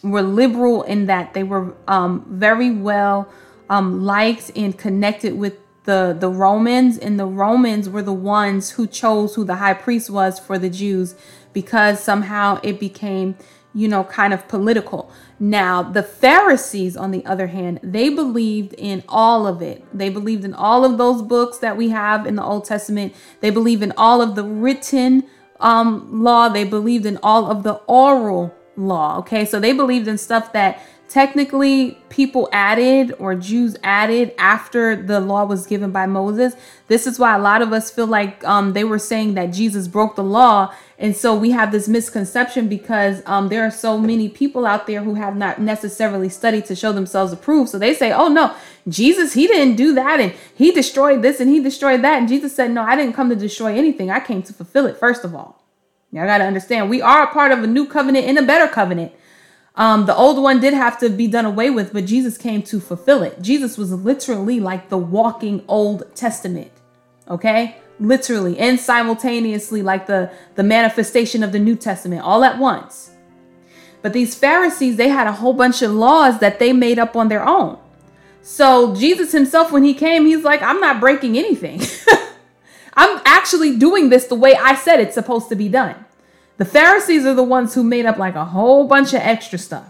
were 0.03 0.21
liberal 0.21 0.83
in 0.83 1.07
that 1.07 1.33
they 1.33 1.43
were 1.43 1.73
um, 1.87 2.25
very 2.29 2.71
well 2.71 3.27
um, 3.69 4.03
liked 4.03 4.51
and 4.55 4.77
connected 4.77 5.37
with 5.37 5.57
the, 5.85 6.15
the 6.17 6.29
Romans. 6.29 6.97
And 6.97 7.19
the 7.19 7.25
Romans 7.25 7.89
were 7.89 8.03
the 8.03 8.13
ones 8.13 8.71
who 8.71 8.85
chose 8.85 9.35
who 9.35 9.43
the 9.43 9.55
high 9.55 9.73
priest 9.73 10.09
was 10.09 10.39
for 10.39 10.59
the 10.59 10.69
Jews 10.69 11.15
because 11.53 11.99
somehow 11.99 12.59
it 12.63 12.79
became 12.79 13.35
you 13.73 13.87
know, 13.87 14.03
kind 14.03 14.33
of 14.33 14.47
political. 14.47 15.11
Now, 15.39 15.81
the 15.83 16.03
Pharisees, 16.03 16.95
on 16.95 17.11
the 17.11 17.25
other 17.25 17.47
hand, 17.47 17.79
they 17.81 18.09
believed 18.09 18.73
in 18.73 19.03
all 19.09 19.47
of 19.47 19.61
it. 19.61 19.83
They 19.97 20.09
believed 20.09 20.45
in 20.45 20.53
all 20.53 20.85
of 20.85 20.97
those 20.97 21.21
books 21.21 21.57
that 21.59 21.75
we 21.75 21.89
have 21.89 22.25
in 22.25 22.35
the 22.35 22.43
Old 22.43 22.65
Testament. 22.65 23.13
They 23.41 23.49
believe 23.49 23.81
in 23.81 23.91
all 23.97 24.21
of 24.21 24.35
the 24.35 24.43
written 24.43 25.23
um, 25.59 26.23
law. 26.23 26.49
They 26.49 26.63
believed 26.63 27.05
in 27.05 27.17
all 27.23 27.49
of 27.49 27.63
the 27.63 27.73
oral 27.87 28.55
law. 28.75 29.19
Okay, 29.19 29.45
so 29.45 29.59
they 29.59 29.73
believed 29.73 30.07
in 30.07 30.17
stuff 30.17 30.53
that 30.53 30.81
technically 31.13 31.91
people 32.09 32.49
added 32.51 33.13
or 33.19 33.35
Jews 33.35 33.77
added 33.83 34.33
after 34.39 34.95
the 34.95 35.19
law 35.19 35.45
was 35.45 35.67
given 35.67 35.91
by 35.91 36.07
Moses. 36.07 36.55
This 36.87 37.05
is 37.05 37.19
why 37.19 37.35
a 37.35 37.39
lot 37.39 37.61
of 37.61 37.71
us 37.71 37.91
feel 37.91 38.07
like 38.07 38.43
um, 38.43 38.73
they 38.73 38.83
were 38.83 38.97
saying 38.97 39.35
that 39.35 39.53
Jesus 39.53 39.87
broke 39.87 40.15
the 40.15 40.23
law. 40.23 40.73
And 40.97 41.15
so 41.15 41.35
we 41.35 41.51
have 41.51 41.71
this 41.71 41.87
misconception 41.87 42.67
because 42.67 43.21
um, 43.27 43.49
there 43.49 43.63
are 43.63 43.69
so 43.69 43.99
many 43.99 44.27
people 44.27 44.65
out 44.65 44.87
there 44.87 45.03
who 45.03 45.13
have 45.13 45.35
not 45.35 45.61
necessarily 45.61 46.29
studied 46.29 46.65
to 46.65 46.75
show 46.75 46.91
themselves 46.91 47.31
approved. 47.31 47.69
So 47.69 47.77
they 47.77 47.93
say, 47.93 48.11
oh 48.11 48.27
no, 48.27 48.55
Jesus, 48.87 49.33
he 49.33 49.45
didn't 49.45 49.75
do 49.75 49.93
that. 49.93 50.19
And 50.19 50.33
he 50.55 50.71
destroyed 50.71 51.21
this 51.21 51.39
and 51.39 51.47
he 51.47 51.59
destroyed 51.59 52.01
that. 52.01 52.17
And 52.17 52.27
Jesus 52.27 52.55
said, 52.55 52.71
no, 52.71 52.81
I 52.81 52.95
didn't 52.95 53.13
come 53.13 53.29
to 53.29 53.35
destroy 53.35 53.77
anything. 53.77 54.09
I 54.09 54.19
came 54.19 54.41
to 54.41 54.53
fulfill 54.53 54.87
it, 54.87 54.97
first 54.97 55.23
of 55.23 55.35
all. 55.35 55.63
Y'all 56.11 56.25
got 56.25 56.39
to 56.39 56.45
understand, 56.45 56.89
we 56.89 57.03
are 57.03 57.23
a 57.23 57.27
part 57.27 57.51
of 57.51 57.63
a 57.63 57.67
new 57.67 57.87
covenant 57.87 58.25
and 58.25 58.39
a 58.39 58.43
better 58.43 58.67
covenant. 58.67 59.13
Um, 59.75 60.05
the 60.05 60.15
old 60.15 60.41
one 60.41 60.59
did 60.59 60.73
have 60.73 60.99
to 60.99 61.09
be 61.09 61.27
done 61.27 61.45
away 61.45 61.69
with, 61.69 61.93
but 61.93 62.05
Jesus 62.05 62.37
came 62.37 62.61
to 62.63 62.79
fulfill 62.79 63.23
it. 63.23 63.41
Jesus 63.41 63.77
was 63.77 63.91
literally 63.91 64.59
like 64.59 64.89
the 64.89 64.97
walking 64.97 65.63
Old 65.67 66.15
Testament, 66.15 66.71
okay? 67.27 67.77
Literally 67.99 68.57
and 68.59 68.79
simultaneously, 68.79 69.81
like 69.81 70.05
the, 70.05 70.31
the 70.55 70.63
manifestation 70.63 71.41
of 71.41 71.51
the 71.51 71.59
New 71.59 71.75
Testament 71.75 72.21
all 72.21 72.43
at 72.43 72.59
once. 72.59 73.11
But 74.03 74.13
these 74.13 74.35
Pharisees, 74.35 74.97
they 74.97 75.09
had 75.09 75.25
a 75.25 75.31
whole 75.31 75.53
bunch 75.53 75.81
of 75.81 75.91
laws 75.91 76.39
that 76.39 76.59
they 76.59 76.71
made 76.73 76.99
up 76.99 77.15
on 77.15 77.29
their 77.29 77.47
own. 77.47 77.79
So 78.43 78.93
Jesus 78.93 79.31
himself, 79.31 79.71
when 79.71 79.83
he 79.83 79.93
came, 79.93 80.25
he's 80.25 80.43
like, 80.43 80.61
I'm 80.61 80.81
not 80.81 80.99
breaking 80.99 81.37
anything. 81.37 81.81
I'm 82.93 83.21
actually 83.25 83.77
doing 83.77 84.09
this 84.09 84.27
the 84.27 84.35
way 84.35 84.55
I 84.55 84.75
said 84.75 84.99
it's 84.99 85.15
supposed 85.15 85.49
to 85.49 85.55
be 85.55 85.69
done. 85.69 85.95
The 86.57 86.65
Pharisees 86.65 87.25
are 87.25 87.33
the 87.33 87.43
ones 87.43 87.73
who 87.73 87.83
made 87.83 88.05
up 88.05 88.17
like 88.17 88.35
a 88.35 88.45
whole 88.45 88.87
bunch 88.87 89.13
of 89.13 89.21
extra 89.21 89.57
stuff. 89.57 89.89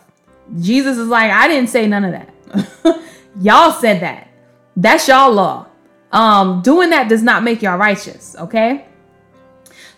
Jesus 0.60 0.98
is 0.98 1.08
like, 1.08 1.32
I 1.32 1.48
didn't 1.48 1.70
say 1.70 1.88
none 1.88 2.06
of 2.06 2.12
that. 2.12 3.02
y'all 3.42 3.72
said 3.72 4.02
that. 4.02 4.30
That's 4.76 5.08
y'all 5.08 5.32
law. 5.32 5.68
Um, 6.12 6.62
doing 6.62 6.92
that 6.92 7.10
does 7.10 7.24
not 7.24 7.44
make 7.44 7.62
y'all 7.62 7.78
righteous, 7.78 8.36
okay? 8.38 8.86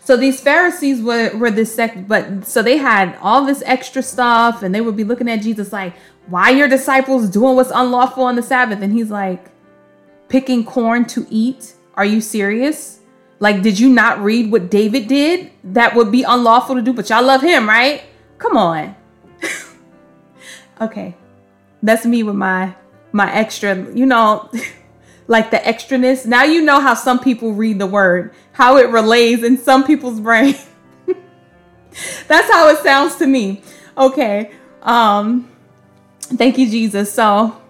So 0.00 0.16
these 0.16 0.40
Pharisees 0.40 1.02
were, 1.02 1.36
were 1.36 1.50
this 1.50 1.74
sect, 1.74 2.08
but 2.08 2.46
so 2.46 2.62
they 2.62 2.76
had 2.76 3.18
all 3.20 3.44
this 3.44 3.62
extra 3.66 4.02
stuff, 4.02 4.62
and 4.62 4.74
they 4.74 4.80
would 4.80 4.96
be 4.96 5.04
looking 5.04 5.28
at 5.28 5.42
Jesus 5.42 5.72
like, 5.72 5.94
why 6.28 6.50
your 6.50 6.68
disciples 6.68 7.28
doing 7.28 7.56
what's 7.56 7.70
unlawful 7.70 8.24
on 8.24 8.36
the 8.36 8.42
Sabbath? 8.42 8.82
And 8.82 8.92
he's 8.92 9.10
like, 9.10 9.50
picking 10.28 10.64
corn 10.64 11.04
to 11.06 11.26
eat. 11.30 11.74
Are 11.94 12.04
you 12.04 12.20
serious? 12.20 12.95
Like, 13.38 13.62
did 13.62 13.78
you 13.78 13.88
not 13.88 14.20
read 14.20 14.50
what 14.50 14.70
David 14.70 15.08
did? 15.08 15.50
That 15.62 15.94
would 15.94 16.10
be 16.10 16.22
unlawful 16.22 16.74
to 16.74 16.82
do, 16.82 16.92
but 16.92 17.10
y'all 17.10 17.22
love 17.22 17.42
him, 17.42 17.68
right? 17.68 18.02
Come 18.38 18.56
on. 18.56 18.96
okay. 20.80 21.14
That's 21.82 22.06
me 22.06 22.22
with 22.22 22.36
my 22.36 22.74
my 23.12 23.32
extra, 23.32 23.90
you 23.92 24.06
know, 24.06 24.50
like 25.28 25.50
the 25.50 25.58
extraness. 25.58 26.26
Now 26.26 26.44
you 26.44 26.62
know 26.62 26.80
how 26.80 26.94
some 26.94 27.18
people 27.18 27.52
read 27.52 27.78
the 27.78 27.86
word, 27.86 28.34
how 28.52 28.76
it 28.78 28.88
relays 28.88 29.42
in 29.42 29.58
some 29.58 29.84
people's 29.84 30.20
brain. 30.20 30.54
That's 32.28 32.50
how 32.50 32.68
it 32.68 32.78
sounds 32.78 33.16
to 33.16 33.26
me. 33.26 33.62
Okay. 33.96 34.52
Um 34.82 35.50
thank 36.20 36.56
you 36.58 36.70
Jesus. 36.70 37.12
So, 37.12 37.60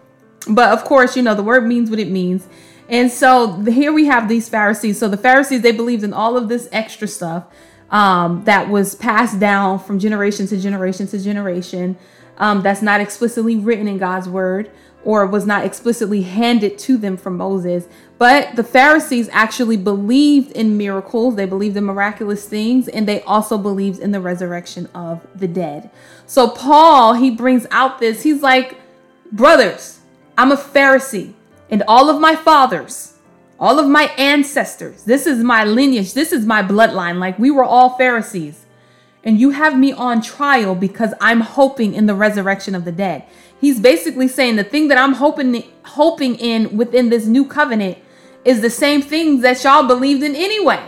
but 0.48 0.70
of 0.70 0.84
course, 0.84 1.16
you 1.16 1.22
know, 1.22 1.34
the 1.34 1.42
word 1.42 1.66
means 1.66 1.90
what 1.90 1.98
it 1.98 2.10
means. 2.10 2.46
And 2.88 3.10
so 3.10 3.52
here 3.62 3.92
we 3.92 4.06
have 4.06 4.28
these 4.28 4.48
Pharisees. 4.48 4.98
So 4.98 5.08
the 5.08 5.16
Pharisees, 5.16 5.62
they 5.62 5.72
believed 5.72 6.04
in 6.04 6.12
all 6.12 6.36
of 6.36 6.48
this 6.48 6.68
extra 6.72 7.08
stuff 7.08 7.46
um, 7.90 8.44
that 8.44 8.68
was 8.68 8.94
passed 8.94 9.40
down 9.40 9.78
from 9.78 9.98
generation 9.98 10.46
to 10.48 10.58
generation 10.58 11.06
to 11.08 11.18
generation. 11.18 11.96
Um, 12.38 12.62
that's 12.62 12.82
not 12.82 13.00
explicitly 13.00 13.56
written 13.56 13.88
in 13.88 13.98
God's 13.98 14.28
word 14.28 14.70
or 15.06 15.24
was 15.24 15.46
not 15.46 15.64
explicitly 15.64 16.22
handed 16.22 16.76
to 16.76 16.96
them 16.96 17.16
from 17.16 17.36
Moses. 17.36 17.86
But 18.18 18.56
the 18.56 18.64
Pharisees 18.64 19.28
actually 19.30 19.76
believed 19.76 20.50
in 20.50 20.76
miracles, 20.76 21.36
they 21.36 21.46
believed 21.46 21.76
in 21.76 21.84
miraculous 21.84 22.48
things, 22.48 22.88
and 22.88 23.06
they 23.06 23.22
also 23.22 23.56
believed 23.56 24.00
in 24.00 24.10
the 24.10 24.20
resurrection 24.20 24.88
of 24.96 25.24
the 25.32 25.46
dead. 25.46 25.90
So 26.26 26.48
Paul, 26.48 27.14
he 27.14 27.30
brings 27.30 27.68
out 27.70 28.00
this, 28.00 28.24
he's 28.24 28.42
like, 28.42 28.78
Brothers, 29.30 30.00
I'm 30.36 30.50
a 30.50 30.56
Pharisee 30.56 31.34
and 31.70 31.82
all 31.88 32.10
of 32.10 32.20
my 32.20 32.36
fathers, 32.36 33.14
all 33.58 33.78
of 33.78 33.88
my 33.88 34.04
ancestors. 34.18 35.04
This 35.04 35.26
is 35.26 35.42
my 35.42 35.64
lineage. 35.64 36.12
This 36.14 36.32
is 36.32 36.46
my 36.46 36.62
bloodline. 36.62 37.18
Like 37.18 37.38
we 37.38 37.50
were 37.50 37.64
all 37.64 37.96
Pharisees. 37.96 38.66
And 39.24 39.40
you 39.40 39.50
have 39.50 39.76
me 39.76 39.92
on 39.92 40.22
trial 40.22 40.76
because 40.76 41.12
I'm 41.20 41.40
hoping 41.40 41.94
in 41.94 42.06
the 42.06 42.14
resurrection 42.14 42.76
of 42.76 42.84
the 42.84 42.92
dead. 42.92 43.24
He's 43.60 43.80
basically 43.80 44.28
saying 44.28 44.56
the 44.56 44.64
thing 44.64 44.88
that 44.88 44.98
I'm 44.98 45.14
hoping 45.14 45.64
hoping 45.82 46.36
in 46.36 46.76
within 46.76 47.08
this 47.08 47.26
new 47.26 47.44
covenant 47.44 47.98
is 48.44 48.60
the 48.60 48.70
same 48.70 49.02
things 49.02 49.42
that 49.42 49.62
y'all 49.64 49.86
believed 49.86 50.22
in 50.22 50.36
anyway. 50.36 50.80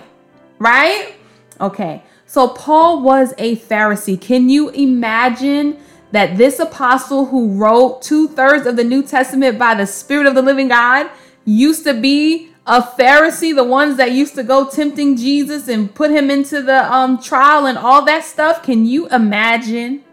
Right? 0.58 1.14
Okay. 1.60 2.04
So 2.26 2.48
Paul 2.48 3.02
was 3.02 3.34
a 3.38 3.56
Pharisee. 3.56 4.20
Can 4.20 4.48
you 4.48 4.68
imagine 4.68 5.80
that 6.10 6.38
this 6.38 6.58
apostle 6.58 7.26
who 7.26 7.54
wrote 7.54 8.02
two 8.02 8.28
thirds 8.28 8.66
of 8.66 8.76
the 8.76 8.84
New 8.84 9.02
Testament 9.02 9.58
by 9.58 9.74
the 9.74 9.86
Spirit 9.86 10.26
of 10.26 10.34
the 10.34 10.42
living 10.42 10.68
God 10.68 11.10
used 11.44 11.84
to 11.84 11.94
be 11.94 12.50
a 12.66 12.82
Pharisee, 12.82 13.54
the 13.54 13.64
ones 13.64 13.96
that 13.96 14.12
used 14.12 14.34
to 14.34 14.42
go 14.42 14.68
tempting 14.68 15.16
Jesus 15.16 15.68
and 15.68 15.94
put 15.94 16.10
him 16.10 16.30
into 16.30 16.60
the 16.62 16.92
um, 16.92 17.20
trial 17.20 17.66
and 17.66 17.78
all 17.78 18.04
that 18.04 18.24
stuff. 18.24 18.62
Can 18.62 18.84
you 18.84 19.08
imagine 19.08 20.04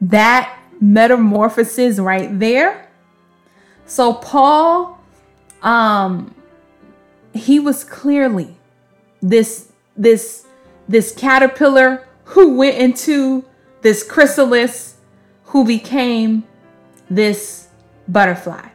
that 0.00 0.56
metamorphosis 0.80 1.98
right 1.98 2.38
there? 2.38 2.88
So 3.86 4.14
Paul, 4.14 5.00
um, 5.62 6.34
he 7.34 7.58
was 7.58 7.84
clearly 7.84 8.56
this 9.20 9.72
this 9.96 10.46
this 10.88 11.12
caterpillar 11.12 12.06
who 12.24 12.56
went 12.56 12.76
into 12.76 13.44
this 13.86 14.02
chrysalis 14.02 14.96
who 15.44 15.64
became 15.64 16.42
this 17.08 17.68
butterfly. 18.08 18.70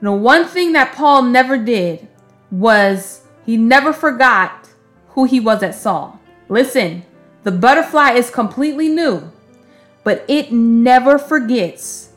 Now, 0.00 0.14
one 0.14 0.46
thing 0.46 0.72
that 0.72 0.94
Paul 0.94 1.24
never 1.24 1.58
did 1.58 2.08
was 2.50 3.26
he 3.44 3.58
never 3.58 3.92
forgot 3.92 4.70
who 5.08 5.24
he 5.24 5.38
was 5.38 5.62
at 5.62 5.74
Saul. 5.74 6.18
Listen, 6.48 7.02
the 7.42 7.50
butterfly 7.50 8.12
is 8.12 8.30
completely 8.30 8.88
new, 8.88 9.30
but 10.02 10.24
it 10.28 10.50
never 10.50 11.18
forgets 11.18 12.08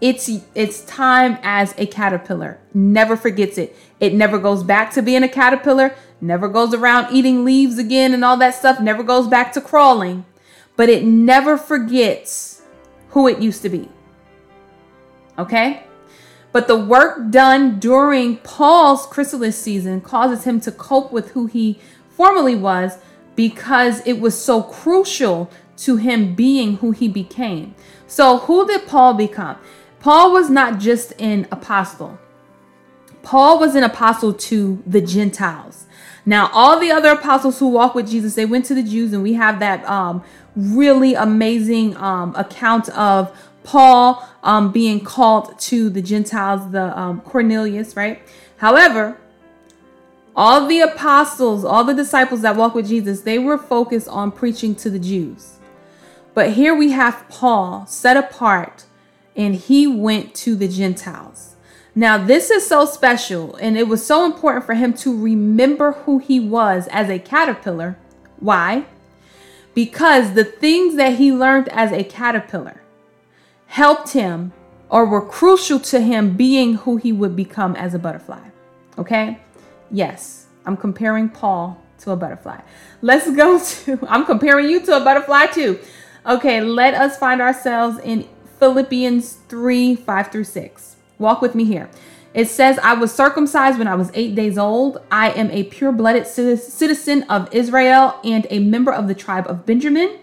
its 0.00 0.28
its 0.56 0.84
time 0.86 1.38
as 1.44 1.72
a 1.78 1.86
caterpillar. 1.86 2.58
Never 2.74 3.16
forgets 3.16 3.58
it. 3.58 3.76
It 4.00 4.12
never 4.12 4.40
goes 4.40 4.64
back 4.64 4.92
to 4.94 5.02
being 5.02 5.22
a 5.22 5.28
caterpillar, 5.28 5.94
never 6.20 6.48
goes 6.48 6.74
around 6.74 7.14
eating 7.14 7.44
leaves 7.44 7.78
again 7.78 8.12
and 8.12 8.24
all 8.24 8.38
that 8.38 8.56
stuff, 8.56 8.80
never 8.80 9.04
goes 9.04 9.28
back 9.28 9.52
to 9.52 9.60
crawling 9.60 10.24
but 10.80 10.88
it 10.88 11.04
never 11.04 11.58
forgets 11.58 12.62
who 13.10 13.28
it 13.28 13.38
used 13.38 13.60
to 13.60 13.68
be. 13.68 13.86
Okay? 15.38 15.82
But 16.52 16.68
the 16.68 16.76
work 16.78 17.30
done 17.30 17.78
during 17.78 18.38
Paul's 18.38 19.04
chrysalis 19.04 19.58
season 19.58 20.00
causes 20.00 20.44
him 20.44 20.58
to 20.62 20.72
cope 20.72 21.12
with 21.12 21.32
who 21.32 21.44
he 21.44 21.78
formerly 22.08 22.56
was 22.56 22.96
because 23.36 24.00
it 24.06 24.20
was 24.20 24.42
so 24.42 24.62
crucial 24.62 25.50
to 25.76 25.96
him 25.96 26.34
being 26.34 26.78
who 26.78 26.92
he 26.92 27.08
became. 27.08 27.74
So, 28.06 28.38
who 28.38 28.66
did 28.66 28.86
Paul 28.86 29.12
become? 29.12 29.58
Paul 29.98 30.32
was 30.32 30.48
not 30.48 30.80
just 30.80 31.12
an 31.20 31.46
apostle, 31.52 32.18
Paul 33.22 33.60
was 33.60 33.74
an 33.74 33.84
apostle 33.84 34.32
to 34.32 34.82
the 34.86 35.02
Gentiles. 35.02 35.84
Now, 36.26 36.50
all 36.52 36.78
the 36.78 36.90
other 36.90 37.10
apostles 37.10 37.58
who 37.58 37.68
walked 37.68 37.94
with 37.94 38.08
Jesus, 38.08 38.34
they 38.34 38.46
went 38.46 38.64
to 38.66 38.74
the 38.74 38.82
Jews, 38.82 39.12
and 39.12 39.22
we 39.22 39.34
have 39.34 39.58
that 39.60 39.84
um, 39.88 40.22
really 40.56 41.14
amazing 41.14 41.96
um, 41.96 42.34
account 42.36 42.88
of 42.90 43.36
Paul 43.62 44.26
um, 44.42 44.72
being 44.72 45.00
called 45.00 45.58
to 45.60 45.90
the 45.90 46.02
Gentiles, 46.02 46.70
the 46.70 46.98
um, 46.98 47.20
Cornelius, 47.20 47.96
right? 47.96 48.22
However, 48.56 49.18
all 50.34 50.66
the 50.66 50.80
apostles, 50.80 51.64
all 51.64 51.84
the 51.84 51.94
disciples 51.94 52.42
that 52.42 52.56
walked 52.56 52.74
with 52.74 52.88
Jesus, 52.88 53.22
they 53.22 53.38
were 53.38 53.58
focused 53.58 54.08
on 54.08 54.32
preaching 54.32 54.74
to 54.76 54.90
the 54.90 54.98
Jews. 54.98 55.58
But 56.34 56.52
here 56.52 56.74
we 56.74 56.92
have 56.92 57.24
Paul 57.28 57.86
set 57.86 58.16
apart 58.16 58.84
and 59.36 59.54
he 59.54 59.86
went 59.86 60.34
to 60.36 60.54
the 60.54 60.68
Gentiles. 60.68 61.56
Now, 61.94 62.16
this 62.16 62.50
is 62.50 62.66
so 62.66 62.84
special 62.84 63.56
and 63.56 63.76
it 63.76 63.88
was 63.88 64.04
so 64.04 64.24
important 64.24 64.64
for 64.64 64.74
him 64.74 64.94
to 64.94 65.16
remember 65.16 65.92
who 65.92 66.18
he 66.18 66.38
was 66.38 66.88
as 66.90 67.08
a 67.08 67.18
caterpillar. 67.18 67.98
Why? 68.38 68.86
Because 69.84 70.34
the 70.34 70.44
things 70.44 70.96
that 70.96 71.14
he 71.14 71.32
learned 71.32 71.66
as 71.70 71.90
a 71.90 72.04
caterpillar 72.04 72.82
helped 73.64 74.12
him 74.12 74.52
or 74.90 75.06
were 75.06 75.24
crucial 75.24 75.80
to 75.80 76.00
him 76.00 76.36
being 76.36 76.74
who 76.74 76.98
he 76.98 77.10
would 77.12 77.34
become 77.34 77.74
as 77.76 77.94
a 77.94 77.98
butterfly. 77.98 78.46
Okay? 78.98 79.40
Yes, 79.90 80.48
I'm 80.66 80.76
comparing 80.76 81.30
Paul 81.30 81.80
to 82.00 82.10
a 82.10 82.16
butterfly. 82.16 82.60
Let's 83.00 83.30
go 83.34 83.58
to, 83.64 83.98
I'm 84.06 84.26
comparing 84.26 84.68
you 84.68 84.84
to 84.84 84.98
a 84.98 85.00
butterfly 85.02 85.46
too. 85.46 85.78
Okay, 86.26 86.60
let 86.60 86.92
us 86.92 87.16
find 87.16 87.40
ourselves 87.40 87.98
in 88.00 88.28
Philippians 88.58 89.38
3 89.48 89.96
5 89.96 90.30
through 90.30 90.44
6. 90.44 90.96
Walk 91.18 91.40
with 91.40 91.54
me 91.54 91.64
here. 91.64 91.88
It 92.32 92.48
says, 92.48 92.78
I 92.78 92.94
was 92.94 93.12
circumcised 93.12 93.78
when 93.78 93.88
I 93.88 93.96
was 93.96 94.10
eight 94.14 94.34
days 94.34 94.56
old. 94.56 94.98
I 95.10 95.30
am 95.30 95.50
a 95.50 95.64
pure 95.64 95.90
blooded 95.90 96.26
citizen 96.26 97.24
of 97.24 97.52
Israel 97.52 98.20
and 98.22 98.46
a 98.50 98.60
member 98.60 98.92
of 98.92 99.08
the 99.08 99.14
tribe 99.14 99.46
of 99.48 99.66
Benjamin 99.66 100.18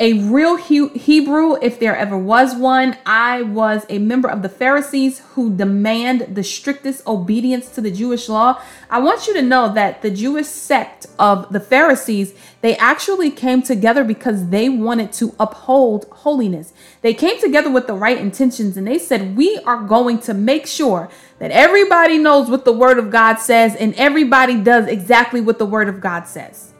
a 0.00 0.14
real 0.14 0.56
Hebrew, 0.56 1.58
if 1.60 1.78
there 1.78 1.94
ever 1.94 2.16
was 2.16 2.54
one. 2.54 2.96
I 3.04 3.42
was 3.42 3.84
a 3.90 3.98
member 3.98 4.30
of 4.30 4.40
the 4.40 4.48
Pharisees 4.48 5.18
who 5.34 5.54
demand 5.54 6.34
the 6.34 6.42
strictest 6.42 7.06
obedience 7.06 7.68
to 7.74 7.82
the 7.82 7.90
Jewish 7.90 8.26
law. 8.26 8.62
I 8.88 8.98
want 8.98 9.26
you 9.26 9.34
to 9.34 9.42
know 9.42 9.70
that 9.74 10.00
the 10.00 10.10
Jewish 10.10 10.46
sect 10.46 11.06
of 11.18 11.52
the 11.52 11.60
Pharisees, 11.60 12.32
they 12.62 12.78
actually 12.78 13.30
came 13.30 13.60
together 13.60 14.02
because 14.02 14.48
they 14.48 14.70
wanted 14.70 15.12
to 15.14 15.34
uphold 15.38 16.06
holiness. 16.10 16.72
They 17.02 17.12
came 17.12 17.38
together 17.38 17.70
with 17.70 17.86
the 17.86 17.92
right 17.92 18.16
intentions 18.16 18.78
and 18.78 18.86
they 18.86 18.98
said, 18.98 19.36
We 19.36 19.58
are 19.66 19.82
going 19.82 20.20
to 20.20 20.32
make 20.32 20.66
sure 20.66 21.10
that 21.40 21.50
everybody 21.50 22.16
knows 22.16 22.48
what 22.48 22.64
the 22.64 22.72
Word 22.72 22.98
of 22.98 23.10
God 23.10 23.36
says 23.36 23.76
and 23.76 23.94
everybody 23.96 24.62
does 24.62 24.86
exactly 24.86 25.42
what 25.42 25.58
the 25.58 25.66
Word 25.66 25.90
of 25.90 26.00
God 26.00 26.26
says. 26.26 26.72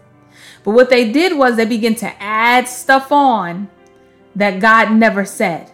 But 0.65 0.73
what 0.73 0.91
they 0.91 1.11
did 1.11 1.37
was 1.37 1.57
they 1.57 1.65
began 1.65 1.95
to 1.97 2.23
add 2.23 2.69
stuff 2.69 3.11
on 3.11 3.69
that 4.37 4.61
God 4.61 4.93
never 4.93 5.25
said. 5.25 5.71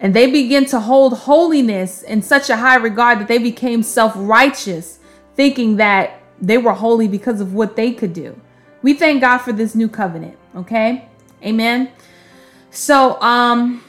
And 0.00 0.14
they 0.14 0.30
began 0.30 0.66
to 0.66 0.80
hold 0.80 1.18
holiness 1.20 2.02
in 2.02 2.20
such 2.20 2.50
a 2.50 2.56
high 2.56 2.76
regard 2.76 3.20
that 3.20 3.28
they 3.28 3.38
became 3.38 3.82
self 3.82 4.12
righteous, 4.16 4.98
thinking 5.34 5.76
that 5.76 6.20
they 6.40 6.58
were 6.58 6.72
holy 6.72 7.08
because 7.08 7.40
of 7.40 7.54
what 7.54 7.76
they 7.76 7.92
could 7.92 8.12
do. 8.12 8.38
We 8.82 8.92
thank 8.94 9.20
God 9.20 9.38
for 9.38 9.52
this 9.52 9.74
new 9.74 9.88
covenant, 9.88 10.36
okay? 10.54 11.08
Amen. 11.42 11.90
So, 12.70 13.20
um, 13.22 13.82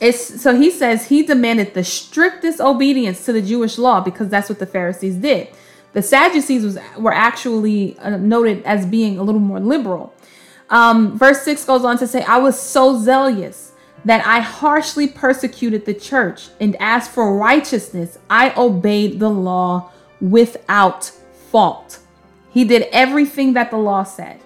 it's 0.00 0.40
so 0.40 0.56
he 0.56 0.70
says 0.70 1.06
he 1.08 1.22
demanded 1.22 1.74
the 1.74 1.84
strictest 1.84 2.58
obedience 2.58 3.24
to 3.26 3.32
the 3.32 3.42
Jewish 3.42 3.76
law 3.76 4.00
because 4.00 4.28
that's 4.28 4.48
what 4.48 4.58
the 4.58 4.66
Pharisees 4.66 5.16
did. 5.16 5.48
The 5.92 6.02
Sadducees 6.02 6.64
was, 6.64 6.78
were 6.98 7.12
actually 7.12 7.98
uh, 7.98 8.16
noted 8.16 8.62
as 8.64 8.86
being 8.86 9.18
a 9.18 9.22
little 9.22 9.40
more 9.40 9.60
liberal. 9.60 10.14
Um, 10.68 11.18
verse 11.18 11.42
6 11.42 11.64
goes 11.64 11.84
on 11.84 11.98
to 11.98 12.06
say, 12.06 12.22
I 12.22 12.38
was 12.38 12.60
so 12.60 13.00
zealous 13.00 13.72
that 14.04 14.24
I 14.26 14.40
harshly 14.40 15.08
persecuted 15.08 15.84
the 15.84 15.94
church, 15.94 16.48
and 16.60 16.76
as 16.80 17.06
for 17.06 17.36
righteousness, 17.36 18.18
I 18.30 18.54
obeyed 18.56 19.18
the 19.18 19.28
law 19.28 19.90
without 20.20 21.04
fault. 21.50 21.98
He 22.50 22.64
did 22.64 22.88
everything 22.92 23.52
that 23.54 23.70
the 23.70 23.76
law 23.76 24.04
said. 24.04 24.40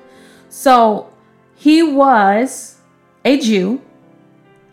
So 0.49 1.13
he 1.55 1.83
was 1.83 2.79
a 3.25 3.39
Jew. 3.39 3.81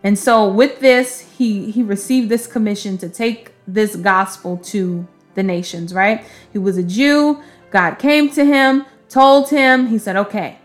And 0.03 0.17
so 0.17 0.47
with 0.47 0.79
this, 0.79 1.21
he 1.37 1.71
he 1.71 1.83
received 1.83 2.29
this 2.29 2.47
commission 2.47 2.97
to 2.97 3.09
take 3.09 3.51
this 3.67 3.95
gospel 3.95 4.57
to 4.57 5.07
the 5.35 5.43
nations, 5.43 5.93
right? 5.93 6.23
He 6.51 6.57
was 6.57 6.77
a 6.77 6.83
Jew. 6.83 7.41
God 7.69 7.95
came 7.95 8.29
to 8.31 8.45
him, 8.45 8.85
told 9.09 9.49
him, 9.49 9.87
he 9.87 9.97
said, 9.97 10.15
okay. 10.15 10.57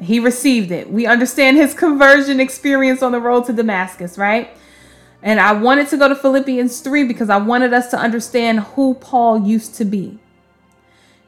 He 0.00 0.18
received 0.18 0.70
it. 0.70 0.90
We 0.90 1.06
understand 1.06 1.56
his 1.56 1.74
conversion 1.84 2.40
experience 2.40 3.02
on 3.02 3.12
the 3.12 3.20
road 3.20 3.46
to 3.46 3.52
Damascus, 3.52 4.18
right? 4.18 4.50
And 5.22 5.38
I 5.38 5.52
wanted 5.52 5.88
to 5.88 5.96
go 5.96 6.08
to 6.08 6.16
Philippians 6.16 6.80
3 6.80 7.04
because 7.04 7.30
I 7.30 7.36
wanted 7.36 7.72
us 7.72 7.90
to 7.90 7.96
understand 7.96 8.60
who 8.60 8.94
Paul 8.94 9.46
used 9.46 9.76
to 9.76 9.84
be. 9.84 10.18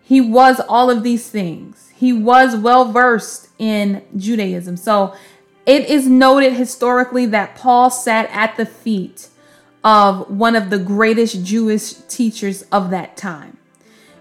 He 0.02 0.20
was 0.20 0.60
all 0.68 0.90
of 0.90 1.02
these 1.02 1.30
things. 1.30 1.92
He 1.94 2.12
was 2.12 2.56
well 2.56 2.90
versed 2.90 3.48
in 3.58 4.02
Judaism. 4.16 4.76
So 4.76 5.14
it 5.64 5.86
is 5.86 6.06
noted 6.08 6.54
historically 6.54 7.24
that 7.26 7.54
Paul 7.54 7.88
sat 7.88 8.28
at 8.30 8.56
the 8.56 8.66
feet 8.66 9.28
of 9.84 10.30
one 10.30 10.56
of 10.56 10.70
the 10.70 10.78
greatest 10.78 11.44
Jewish 11.44 11.92
teachers 12.08 12.62
of 12.72 12.90
that 12.90 13.16
time. 13.16 13.58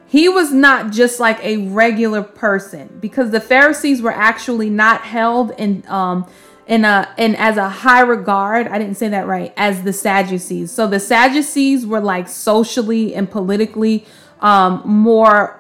He 0.05 0.29
was 0.29 0.51
not 0.51 0.91
just 0.91 1.19
like 1.19 1.43
a 1.43 1.57
regular 1.69 2.21
person 2.21 2.99
because 3.01 3.31
the 3.31 3.41
Pharisees 3.41 4.01
were 4.01 4.11
actually 4.11 4.69
not 4.69 5.01
held 5.01 5.51
in 5.51 5.83
um 5.87 6.27
in 6.67 6.85
a 6.85 7.13
in 7.17 7.33
as 7.35 7.57
a 7.57 7.67
high 7.67 8.01
regard. 8.01 8.67
I 8.67 8.77
didn't 8.77 8.97
say 8.97 9.09
that 9.09 9.25
right 9.25 9.53
as 9.57 9.81
the 9.83 9.93
Sadducees. 9.93 10.71
So 10.71 10.85
the 10.85 10.99
Sadducees 10.99 11.87
were 11.87 12.01
like 12.01 12.27
socially 12.27 13.15
and 13.15 13.31
politically 13.31 14.05
um 14.41 14.81
more 14.85 15.59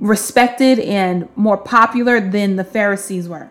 respected 0.00 0.78
and 0.80 1.28
more 1.36 1.56
popular 1.56 2.20
than 2.20 2.56
the 2.56 2.64
Pharisees 2.64 3.28
were. 3.28 3.50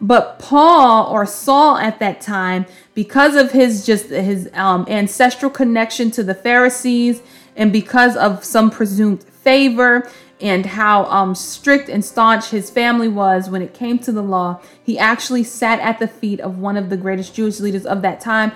But 0.00 0.38
Paul 0.38 1.12
or 1.12 1.26
Saul 1.26 1.76
at 1.76 1.98
that 1.98 2.20
time, 2.20 2.66
because 2.94 3.34
of 3.34 3.52
his 3.52 3.84
just 3.84 4.10
his 4.10 4.48
um, 4.54 4.86
ancestral 4.88 5.50
connection 5.50 6.10
to 6.12 6.22
the 6.22 6.34
Pharisees, 6.34 7.22
and 7.56 7.72
because 7.72 8.16
of 8.16 8.44
some 8.44 8.70
presumed 8.70 9.24
favor 9.24 10.08
and 10.40 10.64
how 10.66 11.04
um, 11.06 11.34
strict 11.34 11.88
and 11.88 12.04
staunch 12.04 12.50
his 12.50 12.70
family 12.70 13.08
was 13.08 13.50
when 13.50 13.60
it 13.60 13.74
came 13.74 13.98
to 13.98 14.12
the 14.12 14.22
law, 14.22 14.60
he 14.82 14.98
actually 14.98 15.42
sat 15.42 15.80
at 15.80 15.98
the 15.98 16.06
feet 16.06 16.40
of 16.40 16.58
one 16.58 16.76
of 16.76 16.90
the 16.90 16.96
greatest 16.96 17.34
Jewish 17.34 17.58
leaders 17.58 17.84
of 17.84 18.02
that 18.02 18.20
time. 18.20 18.52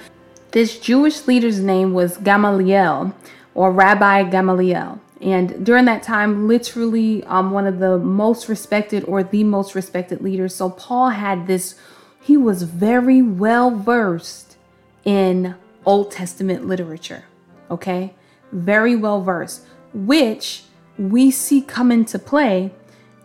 This 0.53 0.79
Jewish 0.79 1.27
leader's 1.27 1.61
name 1.61 1.93
was 1.93 2.19
Gamaliel 2.19 3.15
or 3.55 3.73
Rabbi 3.73 4.25
Gamaliel. 4.25 5.01
And 5.23 5.65
during 5.65 5.85
that 5.85 6.03
time, 6.03 6.49
literally 6.49 7.23
um, 7.25 7.53
one 7.53 7.67
of 7.67 7.79
the 7.79 7.97
most 7.97 8.49
respected 8.49 9.05
or 9.05 9.23
the 9.23 9.45
most 9.45 9.77
respected 9.77 10.21
leaders. 10.21 10.55
So 10.55 10.69
Paul 10.69 11.11
had 11.11 11.47
this, 11.47 11.77
he 12.21 12.37
was 12.37 12.65
very 12.65 13.23
well 13.23 13.71
versed 13.71 14.57
in 15.05 15.55
Old 15.87 16.11
Testament 16.11 16.67
literature. 16.67 17.25
Okay. 17.71 18.15
Very 18.51 18.97
well 18.97 19.23
versed, 19.23 19.65
which 19.95 20.65
we 20.99 21.31
see 21.31 21.63
come 21.63 21.93
into 21.93 22.19
play 22.19 22.73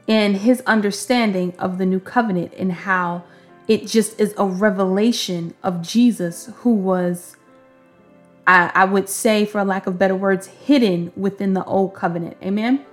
in 0.05 0.35
his 0.35 0.61
understanding 0.67 1.53
of 1.57 1.79
the 1.79 1.85
new 1.85 1.99
covenant 1.99 2.53
and 2.57 2.71
how 2.71 3.23
it 3.67 3.87
just 3.87 4.19
is 4.19 4.35
a 4.37 4.45
revelation 4.45 5.53
of 5.63 5.81
Jesus 5.81 6.49
who 6.57 6.73
was 6.73 7.36
I, 8.47 8.71
I 8.73 8.85
would 8.85 9.09
say, 9.09 9.45
for 9.45 9.63
lack 9.63 9.85
of 9.85 9.99
better 9.99 10.15
words, 10.15 10.47
hidden 10.47 11.11
within 11.15 11.53
the 11.53 11.63
old 11.65 11.93
covenant. 11.93 12.37
Amen. 12.41 12.85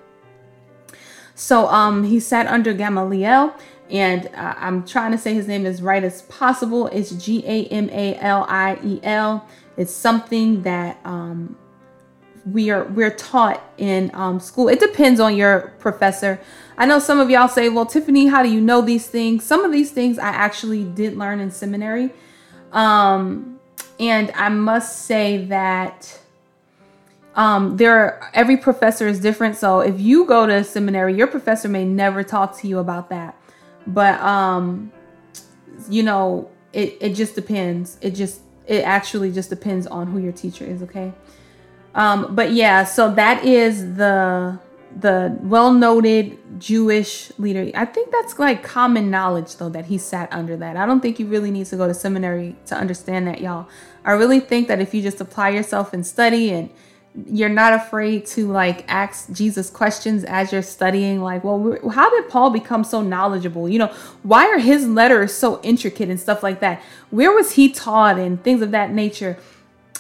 So 1.37 1.69
um, 1.69 2.05
he 2.05 2.21
sat 2.21 2.47
under 2.47 2.75
Gamaliel, 2.75 3.55
and 3.89 4.27
uh, 4.35 4.55
I'm 4.57 4.85
trying 4.85 5.13
to 5.13 5.19
say 5.19 5.33
his 5.33 5.47
name 5.47 5.65
as 5.65 5.81
right 5.81 6.03
as 6.03 6.23
possible. 6.23 6.89
It's 6.89 7.13
G 7.13 7.45
A 7.47 7.67
M 7.67 7.89
A 7.91 8.17
L 8.17 8.47
I 8.49 8.79
E 8.85 9.01
L. 9.03 9.47
It's 9.77 9.93
something 9.93 10.63
that 10.63 10.99
um, 11.05 11.57
we 12.51 12.71
are 12.71 12.85
we're 12.85 13.15
taught 13.15 13.63
in 13.79 14.11
um, 14.15 14.41
school. 14.41 14.69
It 14.69 14.81
depends 14.81 15.21
on 15.21 15.37
your 15.37 15.73
professor. 15.79 16.41
I 16.77 16.87
know 16.87 16.99
some 16.99 17.21
of 17.21 17.31
y'all 17.31 17.49
say, 17.49 17.69
"Well, 17.69 17.87
Tiffany, 17.87 18.27
how 18.27 18.43
do 18.43 18.49
you 18.49 18.61
know 18.61 18.81
these 18.81 19.07
things?" 19.07 19.45
Some 19.45 19.65
of 19.65 19.73
these 19.73 19.93
things 19.93 20.19
I 20.19 20.29
actually 20.29 20.85
did 20.85 21.17
learn 21.17 21.41
in 21.41 21.51
seminary. 21.51 22.11
Um, 22.73 23.54
and 23.99 24.31
I 24.35 24.49
must 24.49 25.07
say 25.07 25.45
that 25.47 26.21
um, 27.35 27.77
there 27.77 27.99
are, 27.99 28.31
every 28.33 28.57
professor 28.57 29.09
is 29.09 29.21
different. 29.21 29.57
So 29.57 29.81
if 29.81 30.01
you 30.01 30.25
go 30.25 30.47
to 30.47 30.63
seminary, 30.65 31.17
your 31.17 31.27
professor 31.27 31.69
may 31.69 31.85
never 31.85 32.23
talk 32.23 32.59
to 32.59 32.69
you 32.69 32.79
about 32.79 33.11
that. 33.11 33.37
But 33.87 34.21
um, 34.21 34.93
you 35.89 36.03
know, 36.03 36.51
it, 36.73 36.97
it 37.01 37.15
just 37.15 37.35
depends. 37.35 37.99
It 38.01 38.13
just 38.13 38.41
it 38.67 38.83
actually 38.83 39.31
just 39.31 39.51
depends 39.51 39.87
on 39.87 40.07
who 40.07 40.19
your 40.19 40.33
teacher 40.33 40.65
is, 40.65 40.83
okay? 40.83 41.13
Um, 41.95 42.35
but 42.35 42.53
yeah, 42.53 42.85
so 42.85 43.13
that 43.15 43.45
is 43.45 43.97
the 43.97 44.59
the 44.97 45.37
well-noted 45.43 46.39
Jewish 46.61 47.33
leader. 47.39 47.71
I 47.75 47.85
think 47.85 48.13
that's 48.13 48.39
like 48.39 48.63
common 48.63 49.11
knowledge 49.11 49.57
though 49.57 49.69
that 49.71 49.87
he 49.87 49.99
sat 49.99 50.33
under 50.33 50.57
that. 50.59 50.77
I 50.77 50.87
don't 50.87 51.01
think 51.01 51.19
you 51.19 51.27
really 51.27 51.51
need 51.51 51.67
to 51.67 51.77
go 51.77 51.89
to 51.89 51.95
seminary 51.95 52.57
to 52.67 52.77
understand 52.77 53.27
that, 53.27 53.41
y'all. 53.41 53.69
I 54.05 54.13
really 54.13 54.41
think 54.41 54.69
that 54.69 54.81
if 54.81 54.95
you 54.95 55.03
just 55.03 55.21
apply 55.21 55.51
yourself 55.51 55.93
and 55.93 56.07
study 56.07 56.51
and 56.51 56.71
you're 57.27 57.49
not 57.49 57.73
afraid 57.73 58.27
to 58.27 58.51
like 58.51 58.85
ask 58.89 59.31
Jesus 59.31 59.71
questions 59.71 60.25
as 60.25 60.51
you're 60.51 60.63
studying 60.63 61.23
like 61.23 61.45
well 61.45 61.79
how 61.91 62.11
did 62.11 62.29
Paul 62.29 62.51
become 62.51 62.83
so 62.83 63.03
knowledgeable 63.03 63.69
you 63.69 63.79
know 63.79 63.87
why 64.25 64.47
are 64.47 64.59
his 64.59 64.89
letters 64.89 65.33
so 65.33 65.61
intricate 65.63 66.09
and 66.09 66.19
stuff 66.19 66.43
like 66.43 66.59
that 66.59 66.83
where 67.11 67.31
was 67.31 67.53
he 67.53 67.71
taught 67.71 68.19
and 68.19 68.43
things 68.43 68.63
of 68.63 68.73
that 68.73 68.91
nature 68.91 69.39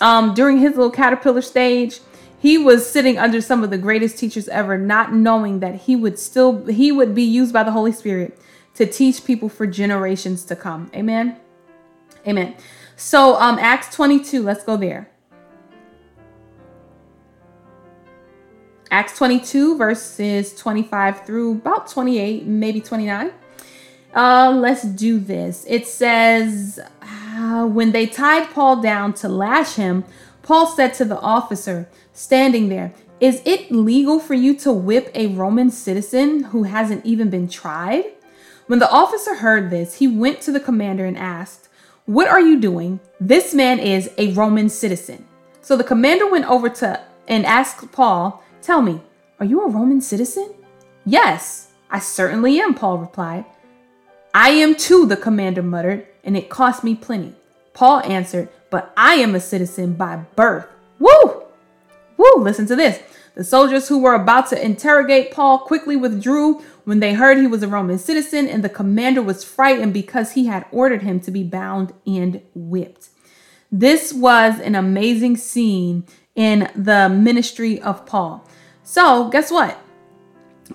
um 0.00 0.34
during 0.34 0.58
his 0.58 0.74
little 0.74 0.90
caterpillar 0.90 1.40
stage 1.40 2.00
he 2.44 2.58
was 2.58 2.86
sitting 2.86 3.16
under 3.16 3.40
some 3.40 3.64
of 3.64 3.70
the 3.70 3.78
greatest 3.78 4.18
teachers 4.18 4.48
ever, 4.48 4.76
not 4.76 5.14
knowing 5.14 5.60
that 5.60 5.74
he 5.74 5.96
would 5.96 6.18
still 6.18 6.66
he 6.66 6.92
would 6.92 7.14
be 7.14 7.22
used 7.22 7.54
by 7.54 7.62
the 7.62 7.70
Holy 7.70 7.90
Spirit 7.90 8.38
to 8.74 8.84
teach 8.84 9.24
people 9.24 9.48
for 9.48 9.66
generations 9.66 10.44
to 10.44 10.54
come. 10.54 10.90
Amen. 10.94 11.38
Amen. 12.28 12.54
So 12.96 13.36
um 13.36 13.58
Acts 13.58 13.96
22, 13.96 14.42
let's 14.42 14.62
go 14.62 14.76
there. 14.76 15.08
Acts 18.90 19.16
22 19.16 19.78
verses 19.78 20.54
25 20.54 21.24
through 21.24 21.52
about 21.52 21.88
28, 21.88 22.44
maybe 22.44 22.82
29. 22.82 23.32
Uh, 24.14 24.54
let's 24.54 24.82
do 24.82 25.18
this. 25.18 25.64
It 25.66 25.86
says, 25.86 26.78
uh, 27.00 27.66
when 27.66 27.92
they 27.92 28.06
tied 28.06 28.50
Paul 28.50 28.82
down 28.82 29.14
to 29.14 29.30
lash 29.30 29.76
him, 29.76 30.04
Paul 30.42 30.66
said 30.66 30.92
to 30.94 31.06
the 31.06 31.18
officer 31.18 31.88
standing 32.14 32.70
there, 32.70 32.94
Is 33.20 33.42
it 33.44 33.70
legal 33.70 34.18
for 34.18 34.34
you 34.34 34.54
to 34.58 34.72
whip 34.72 35.10
a 35.14 35.28
Roman 35.28 35.70
citizen 35.70 36.44
who 36.44 36.64
hasn't 36.64 37.04
even 37.04 37.30
been 37.30 37.48
tried? 37.48 38.06
When 38.66 38.78
the 38.78 38.90
officer 38.90 39.36
heard 39.36 39.70
this, 39.70 39.96
he 39.96 40.08
went 40.08 40.40
to 40.42 40.52
the 40.52 40.60
commander 40.60 41.04
and 41.04 41.18
asked, 41.18 41.68
What 42.06 42.28
are 42.28 42.40
you 42.40 42.58
doing? 42.58 43.00
This 43.20 43.54
man 43.54 43.78
is 43.78 44.10
a 44.18 44.32
Roman 44.32 44.68
citizen. 44.68 45.26
So 45.60 45.76
the 45.76 45.84
commander 45.84 46.28
went 46.28 46.48
over 46.50 46.68
to 46.68 47.00
and 47.28 47.46
asked 47.46 47.92
Paul, 47.92 48.42
Tell 48.62 48.82
me, 48.82 49.00
are 49.38 49.46
you 49.46 49.62
a 49.62 49.68
Roman 49.68 50.00
citizen? 50.00 50.54
Yes, 51.04 51.68
I 51.90 51.98
certainly 51.98 52.58
am, 52.60 52.74
Paul 52.74 52.98
replied. 52.98 53.44
I 54.34 54.50
am 54.50 54.74
too, 54.74 55.06
the 55.06 55.16
commander 55.16 55.62
muttered, 55.62 56.06
and 56.24 56.36
it 56.36 56.48
cost 56.48 56.82
me 56.82 56.94
plenty. 56.94 57.34
Paul 57.72 58.00
answered, 58.00 58.48
But 58.70 58.92
I 58.96 59.14
am 59.14 59.34
a 59.34 59.40
citizen 59.40 59.94
by 59.94 60.16
birth. 60.34 60.66
Woo! 60.98 61.43
Woo! 62.16 62.42
Listen 62.42 62.66
to 62.66 62.76
this. 62.76 63.00
The 63.34 63.44
soldiers 63.44 63.88
who 63.88 63.98
were 63.98 64.14
about 64.14 64.48
to 64.50 64.64
interrogate 64.64 65.32
Paul 65.32 65.58
quickly 65.58 65.96
withdrew 65.96 66.62
when 66.84 67.00
they 67.00 67.14
heard 67.14 67.38
he 67.38 67.48
was 67.48 67.62
a 67.62 67.68
Roman 67.68 67.98
citizen, 67.98 68.46
and 68.46 68.62
the 68.62 68.68
commander 68.68 69.22
was 69.22 69.42
frightened 69.42 69.92
because 69.92 70.32
he 70.32 70.46
had 70.46 70.66
ordered 70.70 71.02
him 71.02 71.18
to 71.20 71.30
be 71.30 71.42
bound 71.42 71.92
and 72.06 72.42
whipped. 72.54 73.08
This 73.72 74.12
was 74.12 74.60
an 74.60 74.76
amazing 74.76 75.36
scene 75.36 76.04
in 76.36 76.70
the 76.76 77.08
ministry 77.08 77.80
of 77.80 78.06
Paul. 78.06 78.46
So, 78.84 79.28
guess 79.30 79.50
what? 79.50 79.80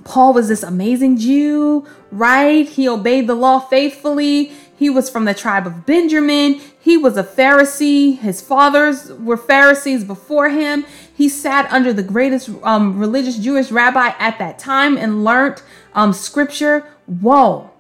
Paul 0.04 0.34
was 0.34 0.49
this 0.49 0.63
amazing 0.63 1.17
Jew, 1.17 1.88
right? 2.12 2.67
He 2.67 2.89
obeyed 2.89 3.28
the 3.28 3.36
law 3.36 3.60
faithfully. 3.60 4.52
He 4.80 4.89
was 4.89 5.10
from 5.10 5.26
the 5.26 5.34
tribe 5.34 5.68
of 5.68 5.86
Benjamin. 5.86 6.62
He 6.80 6.96
was 6.96 7.18
a 7.18 7.24
Pharisee. 7.24 8.18
His 8.18 8.39
fathers 8.39 9.12
were 9.12 9.36
Pharisees 9.36 10.06
before 10.06 10.48
him. 10.48 10.86
He 11.13 11.28
sat 11.28 11.70
under 11.70 11.92
the 11.92 12.02
greatest 12.02 12.50
um, 12.63 12.98
religious 12.98 13.38
Jewish 13.38 13.72
rabbi 13.72 14.13
at 14.20 14.39
that 14.39 14.58
time 14.58 14.96
and 14.96 15.26
learned 15.26 15.62
um, 15.94 16.13
scripture. 16.13 16.88
Whoa. 17.08 17.72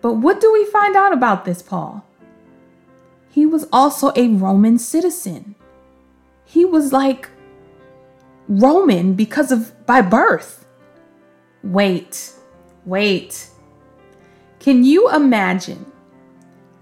But 0.00 0.14
what 0.14 0.40
do 0.40 0.50
we 0.50 0.64
find 0.64 0.96
out 0.96 1.12
about 1.12 1.44
this 1.44 1.60
Paul? 1.60 2.02
He 3.30 3.44
was 3.44 3.68
also 3.70 4.10
a 4.16 4.28
Roman 4.28 4.78
citizen. 4.78 5.54
He 6.46 6.64
was 6.64 6.94
like 6.94 7.28
Roman 8.48 9.12
because 9.12 9.52
of 9.52 9.84
by 9.84 10.00
birth. 10.00 10.64
Wait, 11.62 12.32
wait. 12.86 13.50
Can 14.60 14.84
you 14.84 15.10
imagine 15.10 15.90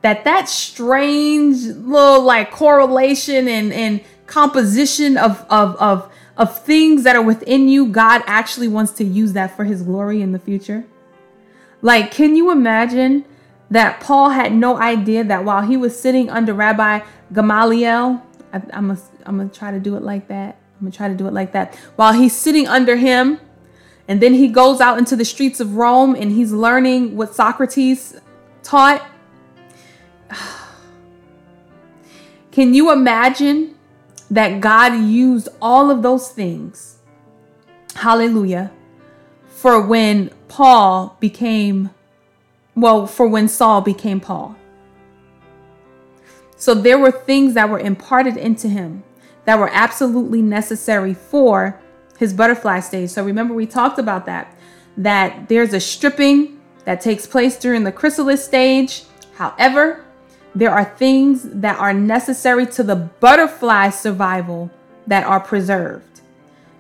that 0.03 0.25
that 0.25 0.49
strange 0.49 1.65
little 1.65 2.23
like 2.23 2.51
correlation 2.51 3.49
and, 3.49 3.73
and 3.73 4.01
composition 4.27 5.17
of, 5.17 5.47
of, 5.49 5.77
of, 5.77 6.13
of 6.37 6.61
things 6.65 7.05
that 7.05 7.17
are 7.17 7.23
within 7.23 7.69
you, 7.69 7.87
God 7.87 8.23
actually 8.27 8.69
wants 8.69 8.93
to 8.93 9.05
use 9.05 9.33
that 9.33 9.57
for 9.57 9.65
his 9.65 9.83
glory 9.83 10.21
in 10.21 10.33
the 10.33 10.39
future? 10.39 10.85
Like, 11.81 12.11
can 12.11 12.37
you 12.37 12.51
imagine 12.51 13.25
that 13.71 14.01
Paul 14.01 14.31
had 14.31 14.53
no 14.53 14.77
idea 14.77 15.25
that 15.25 15.45
while 15.45 15.63
he 15.63 15.77
was 15.77 15.99
sitting 15.99 16.31
under 16.31 16.55
Rabbi 16.55 17.01
Gamaliel, 17.33 18.23
I, 18.53 18.63
I'm 18.73 18.89
gonna, 18.89 19.01
I'm 19.27 19.37
gonna 19.37 19.49
try 19.51 19.71
to 19.71 19.81
do 19.81 19.97
it 19.97 20.03
like 20.03 20.29
that. 20.29 20.57
I'm 20.77 20.87
gonna 20.87 20.93
try 20.93 21.09
to 21.09 21.15
do 21.15 21.27
it 21.27 21.33
like 21.33 21.53
that. 21.53 21.75
While 21.97 22.13
he's 22.13 22.35
sitting 22.35 22.67
under 22.67 22.97
him, 22.97 23.41
and 24.09 24.23
then 24.23 24.33
he 24.33 24.49
goes 24.49 24.81
out 24.81 24.97
into 24.99 25.15
the 25.15 25.25
streets 25.25 25.61
of 25.61 25.77
Rome 25.77 26.17
and 26.17 26.33
he's 26.33 26.51
learning 26.51 27.15
what 27.15 27.35
Socrates 27.35 28.19
taught. 28.63 29.07
Can 32.51 32.73
you 32.73 32.91
imagine 32.91 33.77
that 34.31 34.63
God 34.63 34.95
used 34.95 35.51
all 35.61 35.91
of 35.91 36.03
those 36.03 36.31
things? 36.31 36.99
Hallelujah. 37.95 38.73
For 39.49 39.81
when 39.81 40.31
Paul 40.49 41.17
became, 41.21 41.91
well, 42.75 43.07
for 43.07 43.29
when 43.29 43.47
Saul 43.47 43.83
became 43.83 44.21
Paul. 44.21 44.57
So 46.57 46.75
there 46.75 46.99
were 46.99 47.13
things 47.13 47.55
that 47.55 47.69
were 47.69 47.79
imparted 47.79 48.37
into 48.39 48.69
him 48.69 49.05
that 49.45 49.59
were 49.59 49.71
absolutely 49.73 50.43
necessary 50.43 51.15
for 51.15 51.81
his 52.19 52.35
butterfly 52.35 52.81
stage. 52.81 53.11
So 53.11 53.25
remember, 53.25 53.55
we 53.55 53.67
talked 53.67 53.99
about 53.99 54.27
that, 54.27 54.55
that 54.97 55.49
there's 55.49 55.73
a 55.73 55.81
stripping 55.81 56.61
that 56.85 57.01
takes 57.01 57.27
place 57.27 57.57
during 57.57 57.85
the 57.85 57.93
chrysalis 57.93 58.45
stage. 58.45 59.05
However, 59.37 60.05
there 60.55 60.71
are 60.71 60.85
things 60.85 61.43
that 61.45 61.79
are 61.79 61.95
necessary 61.95 62.67
to 62.67 62.83
the 62.83 62.97
butterfly 62.97 63.91
survival 63.91 64.71
that 65.07 65.25
are 65.25 65.41
preserved. 65.41 66.21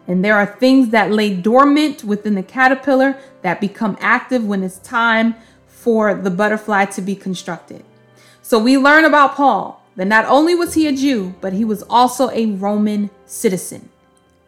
And 0.08 0.24
there 0.24 0.34
are 0.34 0.46
things 0.46 0.88
that 0.88 1.12
lay 1.12 1.34
dormant 1.34 2.02
within 2.02 2.34
the 2.34 2.42
caterpillar 2.42 3.16
that 3.42 3.60
become 3.60 3.96
active 4.00 4.44
when 4.44 4.64
it's 4.64 4.78
time 4.78 5.34
for 5.66 6.14
the 6.14 6.30
butterfly 6.30 6.86
to 6.86 7.02
be 7.02 7.14
constructed. 7.14 7.84
So 8.42 8.58
we 8.58 8.78
learn 8.78 9.04
about 9.04 9.34
Paul 9.34 9.84
that 9.96 10.06
not 10.06 10.24
only 10.24 10.54
was 10.54 10.74
he 10.74 10.86
a 10.86 10.92
Jew, 10.92 11.34
but 11.40 11.52
he 11.52 11.64
was 11.64 11.82
also 11.84 12.30
a 12.30 12.46
Roman 12.46 13.10
citizen 13.26 13.90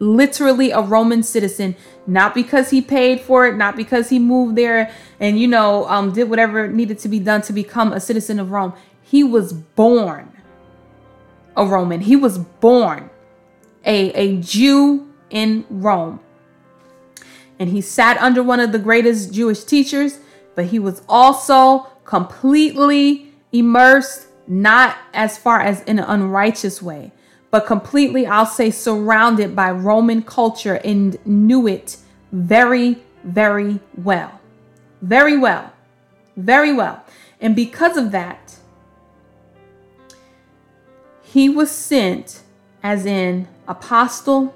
literally 0.01 0.71
a 0.71 0.81
Roman 0.81 1.21
citizen, 1.21 1.75
not 2.07 2.33
because 2.33 2.71
he 2.71 2.81
paid 2.81 3.21
for 3.21 3.47
it, 3.47 3.55
not 3.55 3.75
because 3.75 4.09
he 4.09 4.17
moved 4.17 4.57
there 4.57 4.91
and, 5.19 5.39
you 5.39 5.47
know, 5.47 5.87
um, 5.87 6.11
did 6.11 6.29
whatever 6.29 6.67
needed 6.67 6.97
to 6.99 7.07
be 7.07 7.19
done 7.19 7.43
to 7.43 7.53
become 7.53 7.93
a 7.93 7.99
citizen 7.99 8.39
of 8.39 8.51
Rome. 8.51 8.73
He 9.01 9.23
was 9.23 9.53
born 9.53 10.31
a 11.55 11.65
Roman. 11.65 12.01
He 12.01 12.15
was 12.15 12.39
born 12.39 13.11
a, 13.85 14.11
a 14.13 14.41
Jew 14.41 15.13
in 15.29 15.65
Rome. 15.69 16.19
And 17.59 17.69
he 17.69 17.79
sat 17.79 18.17
under 18.17 18.41
one 18.41 18.59
of 18.59 18.71
the 18.71 18.79
greatest 18.79 19.31
Jewish 19.31 19.63
teachers, 19.63 20.17
but 20.55 20.65
he 20.65 20.79
was 20.79 21.03
also 21.07 21.87
completely 22.05 23.31
immersed, 23.51 24.27
not 24.47 24.97
as 25.13 25.37
far 25.37 25.61
as 25.61 25.83
in 25.83 25.99
an 25.99 26.05
unrighteous 26.05 26.81
way, 26.81 27.11
but 27.51 27.67
completely, 27.67 28.25
I'll 28.25 28.45
say, 28.45 28.71
surrounded 28.71 29.55
by 29.55 29.71
Roman 29.71 30.23
culture 30.23 30.75
and 30.85 31.17
knew 31.25 31.67
it 31.67 31.97
very, 32.31 32.97
very 33.25 33.79
well. 33.97 34.39
Very 35.01 35.37
well. 35.37 35.73
Very 36.37 36.71
well. 36.71 37.03
And 37.41 37.53
because 37.53 37.97
of 37.97 38.11
that, 38.11 38.57
he 41.21 41.49
was 41.49 41.69
sent 41.69 42.41
as 42.83 43.05
an 43.05 43.49
apostle 43.67 44.55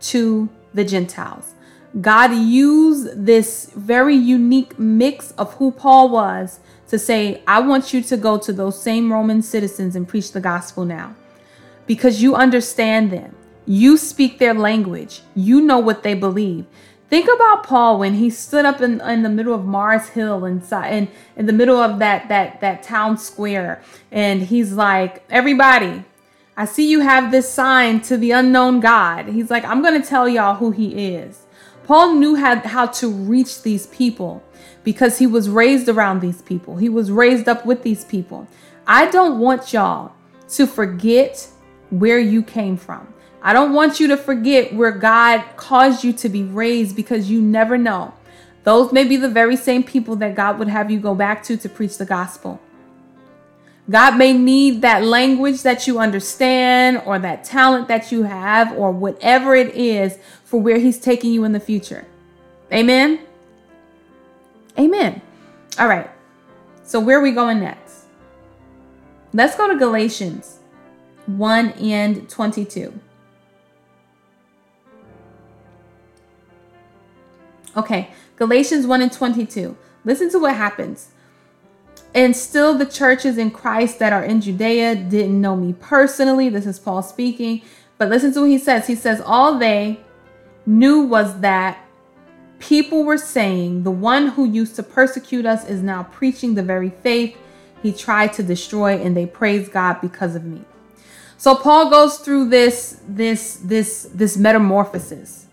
to 0.00 0.48
the 0.74 0.84
Gentiles. 0.84 1.54
God 2.00 2.34
used 2.34 3.24
this 3.24 3.70
very 3.76 4.16
unique 4.16 4.78
mix 4.78 5.30
of 5.32 5.54
who 5.54 5.70
Paul 5.70 6.08
was 6.08 6.58
to 6.88 6.98
say, 6.98 7.42
I 7.46 7.60
want 7.60 7.92
you 7.92 8.02
to 8.02 8.16
go 8.16 8.36
to 8.38 8.52
those 8.52 8.82
same 8.82 9.12
Roman 9.12 9.42
citizens 9.42 9.94
and 9.94 10.08
preach 10.08 10.32
the 10.32 10.40
gospel 10.40 10.84
now 10.84 11.14
because 11.86 12.22
you 12.22 12.34
understand 12.34 13.10
them. 13.10 13.34
You 13.66 13.96
speak 13.96 14.38
their 14.38 14.54
language. 14.54 15.22
You 15.34 15.60
know 15.60 15.78
what 15.78 16.02
they 16.02 16.14
believe. 16.14 16.66
Think 17.08 17.28
about 17.28 17.64
Paul 17.64 17.98
when 17.98 18.14
he 18.14 18.30
stood 18.30 18.64
up 18.64 18.80
in, 18.80 19.00
in 19.02 19.22
the 19.22 19.28
middle 19.28 19.54
of 19.54 19.66
Mars 19.66 20.08
Hill 20.08 20.46
inside 20.46 20.94
in, 20.94 21.08
in 21.36 21.46
the 21.46 21.52
middle 21.52 21.76
of 21.76 21.98
that 21.98 22.28
that 22.30 22.60
that 22.62 22.82
town 22.82 23.18
square 23.18 23.82
and 24.10 24.42
he's 24.42 24.72
like, 24.72 25.22
"Everybody, 25.28 26.04
I 26.56 26.64
see 26.64 26.90
you 26.90 27.00
have 27.00 27.30
this 27.30 27.50
sign 27.50 28.00
to 28.02 28.16
the 28.16 28.30
unknown 28.30 28.80
God." 28.80 29.26
He's 29.26 29.50
like, 29.50 29.64
"I'm 29.64 29.82
to 29.82 30.00
tell 30.02 30.26
y'all 30.26 30.54
who 30.54 30.70
he 30.70 31.14
is." 31.14 31.42
Paul 31.84 32.14
knew 32.14 32.36
how, 32.36 32.56
how 32.60 32.86
to 32.86 33.10
reach 33.10 33.62
these 33.62 33.86
people 33.88 34.42
because 34.84 35.18
he 35.18 35.26
was 35.26 35.50
raised 35.50 35.90
around 35.90 36.20
these 36.20 36.40
people. 36.40 36.76
He 36.76 36.88
was 36.88 37.10
raised 37.10 37.48
up 37.48 37.66
with 37.66 37.82
these 37.82 38.04
people. 38.04 38.48
I 38.86 39.10
don't 39.10 39.38
want 39.38 39.74
y'all 39.74 40.12
to 40.50 40.66
forget 40.66 41.48
where 41.92 42.18
you 42.18 42.42
came 42.42 42.76
from. 42.76 43.12
I 43.42 43.52
don't 43.52 43.74
want 43.74 44.00
you 44.00 44.08
to 44.08 44.16
forget 44.16 44.72
where 44.72 44.92
God 44.92 45.44
caused 45.56 46.02
you 46.02 46.12
to 46.14 46.28
be 46.28 46.42
raised 46.42 46.96
because 46.96 47.30
you 47.30 47.42
never 47.42 47.76
know. 47.76 48.14
Those 48.64 48.92
may 48.92 49.04
be 49.04 49.16
the 49.16 49.28
very 49.28 49.56
same 49.56 49.82
people 49.82 50.16
that 50.16 50.34
God 50.34 50.58
would 50.58 50.68
have 50.68 50.90
you 50.90 50.98
go 50.98 51.14
back 51.14 51.42
to 51.44 51.56
to 51.58 51.68
preach 51.68 51.98
the 51.98 52.06
gospel. 52.06 52.60
God 53.90 54.16
may 54.16 54.32
need 54.32 54.80
that 54.82 55.02
language 55.02 55.62
that 55.62 55.86
you 55.86 55.98
understand 55.98 57.02
or 57.04 57.18
that 57.18 57.44
talent 57.44 57.88
that 57.88 58.10
you 58.10 58.22
have 58.22 58.72
or 58.72 58.90
whatever 58.90 59.54
it 59.54 59.74
is 59.74 60.16
for 60.44 60.60
where 60.60 60.78
He's 60.78 60.98
taking 60.98 61.32
you 61.32 61.44
in 61.44 61.52
the 61.52 61.60
future. 61.60 62.06
Amen. 62.72 63.18
Amen. 64.78 65.20
All 65.78 65.88
right. 65.88 66.08
So, 66.84 67.00
where 67.00 67.18
are 67.18 67.22
we 67.22 67.32
going 67.32 67.60
next? 67.60 68.04
Let's 69.34 69.56
go 69.56 69.66
to 69.66 69.76
Galatians 69.76 70.60
1 71.26 71.70
and 71.72 72.28
22. 72.28 72.98
Okay, 77.76 78.10
Galatians 78.36 78.86
1 78.86 79.02
and 79.02 79.12
22. 79.12 79.76
Listen 80.04 80.30
to 80.30 80.38
what 80.38 80.56
happens. 80.56 81.10
and 82.14 82.36
still 82.36 82.76
the 82.76 82.86
churches 82.86 83.38
in 83.38 83.50
Christ 83.50 83.98
that 83.98 84.12
are 84.12 84.24
in 84.24 84.40
Judea 84.40 84.96
didn't 84.96 85.40
know 85.40 85.56
me 85.56 85.74
personally. 85.74 86.48
This 86.48 86.66
is 86.66 86.78
Paul 86.78 87.02
speaking. 87.02 87.62
But 87.98 88.10
listen 88.10 88.32
to 88.34 88.40
what 88.40 88.50
he 88.50 88.58
says. 88.58 88.86
He 88.86 88.94
says, 88.94 89.22
All 89.24 89.58
they 89.58 90.00
knew 90.66 91.02
was 91.02 91.40
that 91.40 91.78
people 92.58 93.04
were 93.04 93.18
saying, 93.18 93.84
The 93.84 93.90
one 93.90 94.28
who 94.28 94.44
used 94.44 94.76
to 94.76 94.82
persecute 94.82 95.46
us 95.46 95.64
is 95.68 95.82
now 95.82 96.04
preaching 96.04 96.54
the 96.54 96.62
very 96.62 96.90
faith 96.90 97.36
he 97.82 97.92
tried 97.92 98.32
to 98.34 98.42
destroy, 98.42 98.96
and 98.96 99.16
they 99.16 99.26
praise 99.26 99.68
God 99.68 100.00
because 100.00 100.34
of 100.36 100.44
me. 100.44 100.62
So 101.42 101.56
Paul 101.56 101.90
goes 101.90 102.18
through 102.18 102.50
this, 102.50 103.00
this, 103.08 103.56
this, 103.56 104.08
this 104.14 104.36
metamorphosis 104.36 105.46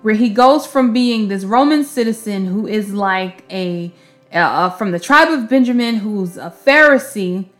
where 0.00 0.14
he 0.14 0.30
goes 0.30 0.66
from 0.66 0.94
being 0.94 1.28
this 1.28 1.44
Roman 1.44 1.84
citizen 1.84 2.46
who 2.46 2.66
is 2.66 2.94
like 2.94 3.44
a 3.50 3.92
uh, 4.32 4.70
from 4.70 4.92
the 4.92 4.98
tribe 4.98 5.28
of 5.28 5.46
Benjamin, 5.46 5.96
who's 5.96 6.38
a 6.38 6.50
Pharisee. 6.64 7.50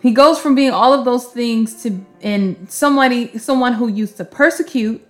He 0.00 0.12
goes 0.12 0.38
from 0.38 0.54
being 0.54 0.70
all 0.70 0.92
of 0.92 1.04
those 1.04 1.26
things 1.26 1.82
to 1.82 2.06
in 2.20 2.68
somebody 2.68 3.36
someone 3.36 3.72
who 3.72 3.88
used 3.88 4.16
to 4.18 4.24
persecute 4.24 5.04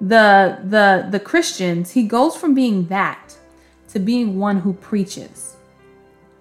the 0.00 0.58
the 0.64 1.06
the 1.12 1.20
Christians. 1.20 1.92
He 1.92 2.02
goes 2.02 2.34
from 2.34 2.54
being 2.54 2.88
that 2.88 3.36
to 3.90 4.00
being 4.00 4.36
one 4.36 4.58
who 4.58 4.72
preaches. 4.72 5.54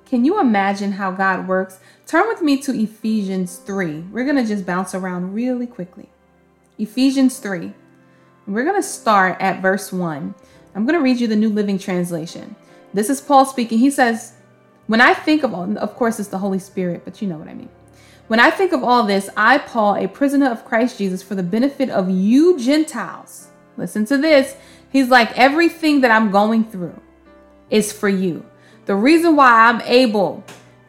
Can 0.06 0.26
you 0.26 0.40
imagine 0.40 0.94
how 0.94 1.12
God 1.12 1.48
works? 1.48 1.80
Turn 2.12 2.28
with 2.28 2.42
me 2.42 2.58
to 2.64 2.78
Ephesians 2.78 3.56
3. 3.60 4.02
We're 4.12 4.26
going 4.26 4.36
to 4.36 4.46
just 4.46 4.66
bounce 4.66 4.94
around 4.94 5.34
really 5.34 5.66
quickly. 5.66 6.10
Ephesians 6.78 7.40
3. 7.40 7.72
We're 8.48 8.66
going 8.66 8.76
to 8.76 8.86
start 8.86 9.40
at 9.40 9.62
verse 9.62 9.94
1. 9.94 10.36
I'm 10.76 10.86
going 10.86 11.00
to 11.00 11.02
read 11.02 11.22
you 11.22 11.28
the 11.28 11.38
New 11.38 11.48
Living 11.48 11.80
Translation. 11.80 12.58
This 12.94 13.10
is 13.10 13.22
Paul 13.22 13.46
speaking. 13.46 13.80
He 13.80 13.90
says, 13.90 14.34
When 14.88 15.00
I 15.00 15.14
think 15.14 15.44
of 15.44 15.54
all, 15.54 15.78
of 15.78 15.96
course, 15.96 16.20
it's 16.20 16.28
the 16.28 16.40
Holy 16.40 16.60
Spirit, 16.60 17.04
but 17.06 17.22
you 17.22 17.30
know 17.30 17.38
what 17.38 17.48
I 17.48 17.54
mean. 17.54 17.70
When 18.28 18.42
I 18.42 18.52
think 18.52 18.74
of 18.74 18.84
all 18.84 19.04
this, 19.04 19.30
I, 19.38 19.60
Paul, 19.60 19.96
a 19.96 20.10
prisoner 20.10 20.52
of 20.52 20.66
Christ 20.66 20.98
Jesus, 20.98 21.24
for 21.24 21.36
the 21.36 21.44
benefit 21.44 21.90
of 21.90 22.10
you 22.10 22.60
Gentiles, 22.60 23.52
listen 23.78 24.04
to 24.08 24.18
this. 24.18 24.58
He's 24.92 25.08
like, 25.08 25.32
everything 25.38 26.02
that 26.02 26.12
I'm 26.12 26.30
going 26.30 26.66
through 26.66 27.00
is 27.70 27.94
for 27.94 28.10
you. 28.10 28.46
The 28.86 28.96
reason 28.96 29.38
why 29.38 29.70
I'm 29.70 29.80
able 29.84 30.44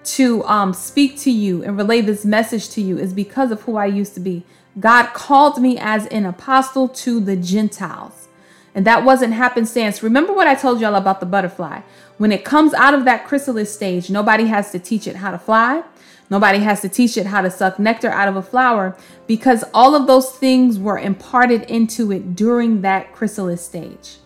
to 0.04 0.44
um, 0.44 0.72
speak 0.72 1.18
to 1.20 1.30
you 1.30 1.62
and 1.62 1.76
relay 1.76 2.00
this 2.00 2.24
message 2.24 2.68
to 2.70 2.80
you 2.80 2.98
is 2.98 3.12
because 3.12 3.50
of 3.50 3.62
who 3.62 3.76
I 3.76 3.86
used 3.86 4.14
to 4.14 4.20
be. 4.20 4.44
God 4.78 5.08
called 5.08 5.60
me 5.60 5.78
as 5.78 6.06
an 6.06 6.24
apostle 6.26 6.88
to 6.88 7.20
the 7.20 7.36
Gentiles. 7.36 8.28
And 8.74 8.86
that 8.86 9.04
wasn't 9.04 9.34
happenstance. 9.34 10.02
Remember 10.02 10.32
what 10.32 10.46
I 10.46 10.54
told 10.54 10.80
y'all 10.80 10.94
about 10.94 11.20
the 11.20 11.26
butterfly? 11.26 11.82
When 12.16 12.32
it 12.32 12.44
comes 12.44 12.72
out 12.74 12.94
of 12.94 13.04
that 13.04 13.26
chrysalis 13.26 13.72
stage, 13.72 14.08
nobody 14.08 14.46
has 14.46 14.70
to 14.72 14.78
teach 14.78 15.06
it 15.06 15.16
how 15.16 15.30
to 15.30 15.38
fly. 15.38 15.82
Nobody 16.30 16.60
has 16.60 16.80
to 16.80 16.88
teach 16.88 17.18
it 17.18 17.26
how 17.26 17.42
to 17.42 17.50
suck 17.50 17.78
nectar 17.78 18.08
out 18.08 18.28
of 18.28 18.36
a 18.36 18.42
flower 18.42 18.96
because 19.26 19.64
all 19.74 19.94
of 19.94 20.06
those 20.06 20.30
things 20.32 20.78
were 20.78 20.98
imparted 20.98 21.62
into 21.64 22.10
it 22.10 22.34
during 22.34 22.80
that 22.80 23.12
chrysalis 23.12 23.62
stage. 23.62 24.16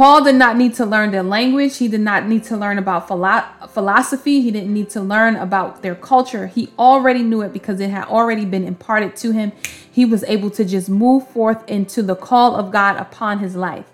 Paul 0.00 0.24
did 0.24 0.36
not 0.36 0.56
need 0.56 0.72
to 0.76 0.86
learn 0.86 1.10
their 1.10 1.22
language. 1.22 1.76
He 1.76 1.86
did 1.86 2.00
not 2.00 2.26
need 2.26 2.42
to 2.44 2.56
learn 2.56 2.78
about 2.78 3.06
philo- 3.06 3.44
philosophy. 3.68 4.40
He 4.40 4.50
didn't 4.50 4.72
need 4.72 4.88
to 4.96 5.00
learn 5.02 5.36
about 5.36 5.82
their 5.82 5.94
culture. 5.94 6.46
He 6.46 6.70
already 6.78 7.22
knew 7.22 7.42
it 7.42 7.52
because 7.52 7.80
it 7.80 7.90
had 7.90 8.06
already 8.06 8.46
been 8.46 8.64
imparted 8.64 9.14
to 9.16 9.32
him. 9.32 9.52
He 9.92 10.06
was 10.06 10.24
able 10.24 10.48
to 10.52 10.64
just 10.64 10.88
move 10.88 11.28
forth 11.28 11.68
into 11.68 12.02
the 12.02 12.16
call 12.16 12.56
of 12.56 12.72
God 12.72 12.96
upon 12.96 13.40
his 13.40 13.54
life 13.54 13.84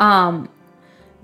um, 0.00 0.48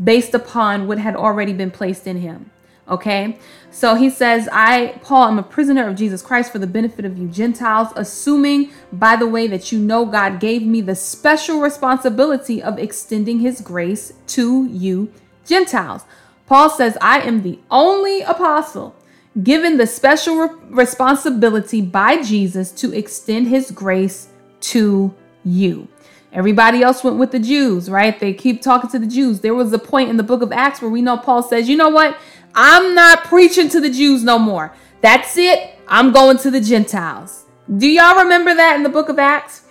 based 0.04 0.35
upon 0.35 0.87
what 0.87 0.98
had 0.98 1.16
already 1.16 1.54
been 1.54 1.70
placed 1.70 2.06
in 2.06 2.18
him. 2.18 2.50
Okay. 2.88 3.38
So 3.71 3.95
he 3.95 4.11
says, 4.11 4.49
I, 4.53 4.99
Paul, 5.03 5.29
am 5.29 5.38
a 5.38 5.42
prisoner 5.42 5.87
of 5.87 5.97
Jesus 5.97 6.21
Christ 6.21 6.51
for 6.53 6.59
the 6.59 6.66
benefit 6.66 7.05
of 7.05 7.16
you 7.16 7.29
Gentiles, 7.29 7.88
assuming, 7.97 8.73
by 8.92 9.16
the 9.16 9.27
way, 9.27 9.47
that 9.47 9.71
you 9.71 9.79
know 9.79 10.05
God 10.05 10.40
gave 10.40 10.62
me 10.62 10.81
the 10.81 10.97
special 10.97 11.61
responsibility 11.61 12.62
of 12.62 12.79
extending 12.79 13.40
his 13.40 13.61
grace 13.61 14.12
to 14.29 14.66
you 14.66 15.12
Gentiles. 15.47 16.03
Paul 16.47 16.71
says, 16.71 16.99
I 17.01 17.21
am 17.21 17.42
the 17.42 17.59
only 17.71 18.23
apostle 18.23 18.95
given 19.42 19.79
the 19.79 19.87
special 19.87 20.37
re- 20.37 20.49
responsibility 20.68 21.81
by 21.81 22.23
Jesus 22.23 22.71
to 22.73 22.92
extend 22.92 23.49
his 23.49 23.71
grace 23.71 24.29
to 24.61 25.14
you. 25.45 25.88
Everybody 26.33 26.83
else 26.83 27.05
went 27.05 27.18
with 27.18 27.31
the 27.31 27.38
Jews, 27.38 27.90
right? 27.90 28.18
They 28.18 28.33
keep 28.33 28.62
talking 28.62 28.88
to 28.90 28.99
the 28.99 29.07
Jews. 29.07 29.40
There 29.40 29.55
was 29.55 29.73
a 29.73 29.79
point 29.79 30.09
in 30.09 30.16
the 30.16 30.23
book 30.23 30.40
of 30.40 30.51
Acts 30.51 30.81
where 30.81 30.90
we 30.90 31.03
know 31.03 31.18
Paul 31.18 31.42
says, 31.42 31.68
you 31.68 31.77
know 31.77 31.90
what? 31.90 32.16
I'm 32.55 32.95
not 32.95 33.25
preaching 33.25 33.69
to 33.71 33.81
the 33.81 33.91
Jews 33.91 34.23
no 34.23 34.38
more. 34.38 34.75
That's 35.01 35.37
it. 35.37 35.79
I'm 35.88 36.12
going 36.12 36.38
to 36.38 36.51
the 36.51 36.61
Gentiles. 36.61 37.45
Do 37.77 37.87
y'all 37.87 38.23
remember 38.23 38.55
that 38.55 38.77
in 38.77 38.83
the 38.83 38.88
book 38.88 39.09
of 39.09 39.19
Acts? 39.19 39.62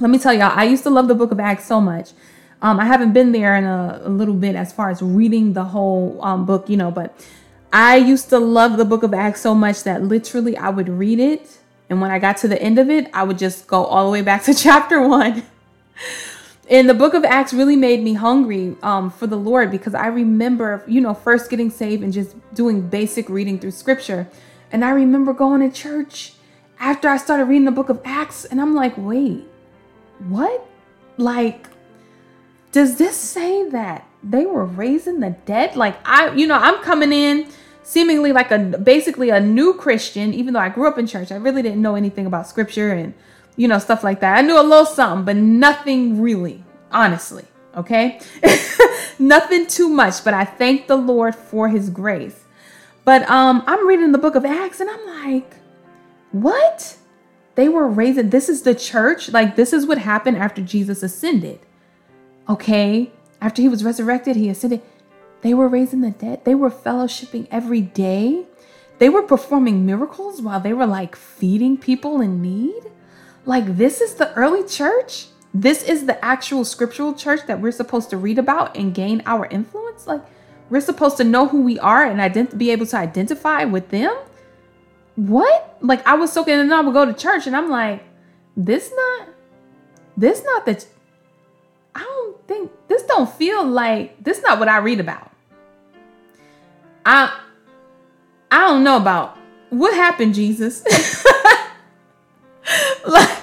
Let 0.00 0.10
me 0.10 0.18
tell 0.18 0.32
y'all, 0.32 0.52
I 0.54 0.64
used 0.64 0.84
to 0.84 0.90
love 0.90 1.08
the 1.08 1.14
book 1.14 1.32
of 1.32 1.40
Acts 1.40 1.66
so 1.66 1.80
much. 1.80 2.12
Um, 2.62 2.80
I 2.80 2.84
haven't 2.84 3.12
been 3.12 3.32
there 3.32 3.56
in 3.56 3.64
a, 3.64 4.02
a, 4.04 4.08
little 4.08 4.34
bit 4.34 4.56
as 4.56 4.72
far 4.72 4.90
as 4.90 5.00
reading 5.00 5.52
the 5.52 5.64
whole 5.64 6.18
um, 6.24 6.44
book, 6.44 6.68
you 6.68 6.76
know, 6.76 6.90
but 6.90 7.14
I 7.72 7.96
used 7.96 8.30
to 8.30 8.38
love 8.38 8.76
the 8.76 8.84
book 8.84 9.02
of 9.02 9.14
Acts 9.14 9.40
so 9.40 9.54
much 9.54 9.84
that 9.84 10.02
literally 10.02 10.56
I 10.56 10.70
would 10.70 10.88
read 10.88 11.20
it. 11.20 11.58
And 11.88 12.00
when 12.00 12.10
I 12.10 12.18
got 12.18 12.36
to 12.38 12.48
the 12.48 12.60
end 12.60 12.78
of 12.78 12.90
it, 12.90 13.08
I 13.14 13.22
would 13.22 13.38
just 13.38 13.66
go 13.66 13.84
all 13.84 14.06
the 14.06 14.10
way 14.10 14.22
back 14.22 14.42
to 14.44 14.54
chapter 14.54 15.06
one 15.06 15.44
and 16.68 16.88
the 16.88 16.94
book 16.94 17.14
of 17.14 17.24
acts 17.24 17.52
really 17.52 17.76
made 17.76 18.02
me 18.02 18.14
hungry 18.14 18.76
um, 18.82 19.10
for 19.10 19.26
the 19.26 19.36
lord 19.36 19.70
because 19.70 19.94
i 19.94 20.06
remember 20.06 20.84
you 20.86 21.00
know 21.00 21.14
first 21.14 21.50
getting 21.50 21.70
saved 21.70 22.02
and 22.02 22.12
just 22.12 22.36
doing 22.54 22.86
basic 22.88 23.28
reading 23.28 23.58
through 23.58 23.70
scripture. 23.70 24.28
And 24.70 24.84
i 24.84 24.90
remember 24.90 25.32
going 25.32 25.60
to 25.68 25.74
church 25.74 26.34
after 26.78 27.08
i 27.08 27.16
started 27.16 27.44
reading 27.46 27.64
the 27.64 27.72
book 27.72 27.88
of 27.88 28.00
acts 28.04 28.44
and 28.44 28.60
i'm 28.60 28.74
like 28.74 28.94
wait 28.96 29.46
what? 30.28 30.66
Like 31.16 31.68
does 32.72 32.98
this 32.98 33.16
say 33.16 33.68
that 33.70 34.06
they 34.22 34.44
were 34.46 34.64
raising 34.64 35.20
the 35.20 35.30
dead? 35.46 35.76
Like 35.76 35.96
i 36.04 36.32
you 36.34 36.46
know 36.46 36.56
i'm 36.56 36.82
coming 36.82 37.12
in 37.12 37.48
seemingly 37.82 38.32
like 38.32 38.50
a 38.50 38.58
basically 38.58 39.30
a 39.30 39.40
new 39.40 39.72
christian 39.72 40.34
even 40.34 40.52
though 40.52 40.60
i 40.60 40.68
grew 40.68 40.86
up 40.86 40.98
in 40.98 41.06
church. 41.06 41.32
I 41.32 41.36
really 41.36 41.62
didn't 41.62 41.80
know 41.80 41.94
anything 41.94 42.26
about 42.26 42.46
scripture 42.46 42.92
and 42.92 43.14
you 43.58 43.66
know, 43.66 43.78
stuff 43.80 44.04
like 44.04 44.20
that. 44.20 44.38
I 44.38 44.40
knew 44.40 44.58
a 44.58 44.62
little 44.62 44.86
something, 44.86 45.24
but 45.24 45.36
nothing 45.36 46.22
really, 46.22 46.64
honestly. 46.92 47.44
Okay. 47.76 48.20
nothing 49.18 49.66
too 49.66 49.88
much, 49.88 50.24
but 50.24 50.32
I 50.32 50.44
thank 50.44 50.86
the 50.86 50.96
Lord 50.96 51.34
for 51.34 51.68
his 51.68 51.90
grace. 51.90 52.44
But 53.04 53.28
um, 53.28 53.64
I'm 53.66 53.86
reading 53.86 54.12
the 54.12 54.18
book 54.18 54.36
of 54.36 54.44
Acts 54.44 54.80
and 54.80 54.88
I'm 54.88 55.06
like, 55.24 55.56
what? 56.30 56.96
They 57.56 57.68
were 57.68 57.88
raising, 57.88 58.30
this 58.30 58.48
is 58.48 58.62
the 58.62 58.76
church. 58.76 59.28
Like, 59.30 59.56
this 59.56 59.72
is 59.72 59.86
what 59.86 59.98
happened 59.98 60.36
after 60.36 60.62
Jesus 60.62 61.02
ascended. 61.02 61.58
Okay. 62.48 63.10
After 63.40 63.60
he 63.60 63.68
was 63.68 63.82
resurrected, 63.82 64.36
he 64.36 64.48
ascended. 64.48 64.82
They 65.40 65.52
were 65.52 65.68
raising 65.68 66.00
the 66.00 66.12
dead. 66.12 66.44
They 66.44 66.54
were 66.54 66.70
fellowshipping 66.70 67.48
every 67.50 67.80
day. 67.80 68.46
They 68.98 69.08
were 69.08 69.22
performing 69.22 69.84
miracles 69.84 70.40
while 70.40 70.60
they 70.60 70.72
were 70.72 70.86
like 70.86 71.16
feeding 71.16 71.76
people 71.76 72.20
in 72.20 72.40
need. 72.40 72.92
Like, 73.44 73.76
this 73.76 74.00
is 74.00 74.14
the 74.14 74.32
early 74.34 74.66
church? 74.66 75.26
This 75.54 75.82
is 75.82 76.06
the 76.06 76.22
actual 76.24 76.64
scriptural 76.64 77.14
church 77.14 77.40
that 77.46 77.60
we're 77.60 77.72
supposed 77.72 78.10
to 78.10 78.16
read 78.16 78.38
about 78.38 78.76
and 78.76 78.94
gain 78.94 79.22
our 79.26 79.46
influence? 79.46 80.06
Like, 80.06 80.22
we're 80.70 80.80
supposed 80.80 81.16
to 81.16 81.24
know 81.24 81.48
who 81.48 81.62
we 81.62 81.78
are 81.78 82.04
and 82.04 82.20
ident- 82.20 82.58
be 82.58 82.70
able 82.70 82.86
to 82.86 82.96
identify 82.96 83.64
with 83.64 83.88
them? 83.88 84.14
What? 85.16 85.78
Like, 85.80 86.06
I 86.06 86.14
was 86.14 86.32
soaking 86.32 86.54
and 86.54 86.72
I 86.72 86.80
would 86.80 86.92
go 86.92 87.06
to 87.06 87.14
church 87.14 87.46
and 87.46 87.56
I'm 87.56 87.70
like, 87.70 88.04
this 88.56 88.92
not, 88.94 89.28
this 90.16 90.44
not 90.44 90.66
that, 90.66 90.86
I 91.94 92.00
don't 92.00 92.46
think, 92.46 92.70
this 92.88 93.02
don't 93.04 93.30
feel 93.32 93.64
like, 93.64 94.22
this 94.22 94.42
not 94.42 94.58
what 94.58 94.68
I 94.68 94.78
read 94.78 95.00
about. 95.00 95.30
I, 97.06 97.40
I 98.50 98.68
don't 98.68 98.84
know 98.84 98.96
about 98.96 99.38
what 99.70 99.94
happened, 99.94 100.34
Jesus. 100.34 100.84
like, 103.06 103.38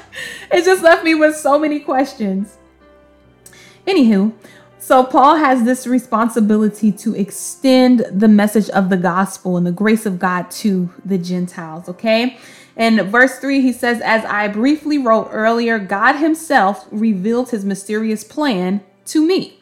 it 0.51 0.63
just 0.63 0.83
left 0.83 1.03
me 1.03 1.15
with 1.15 1.35
so 1.35 1.59
many 1.59 1.79
questions. 1.79 2.57
Anywho, 3.87 4.33
so 4.79 5.03
Paul 5.03 5.37
has 5.37 5.63
this 5.63 5.87
responsibility 5.87 6.91
to 6.91 7.15
extend 7.15 8.05
the 8.11 8.27
message 8.27 8.69
of 8.69 8.89
the 8.89 8.97
gospel 8.97 9.57
and 9.57 9.65
the 9.65 9.71
grace 9.71 10.05
of 10.05 10.19
God 10.19 10.51
to 10.51 10.89
the 11.03 11.17
Gentiles, 11.17 11.89
okay? 11.89 12.37
In 12.75 13.01
verse 13.09 13.39
3, 13.39 13.61
he 13.61 13.71
says, 13.71 14.01
As 14.01 14.25
I 14.25 14.47
briefly 14.47 14.97
wrote 14.97 15.29
earlier, 15.31 15.79
God 15.79 16.17
Himself 16.17 16.87
revealed 16.91 17.49
His 17.49 17.65
mysterious 17.65 18.23
plan 18.23 18.83
to 19.05 19.25
me. 19.25 19.59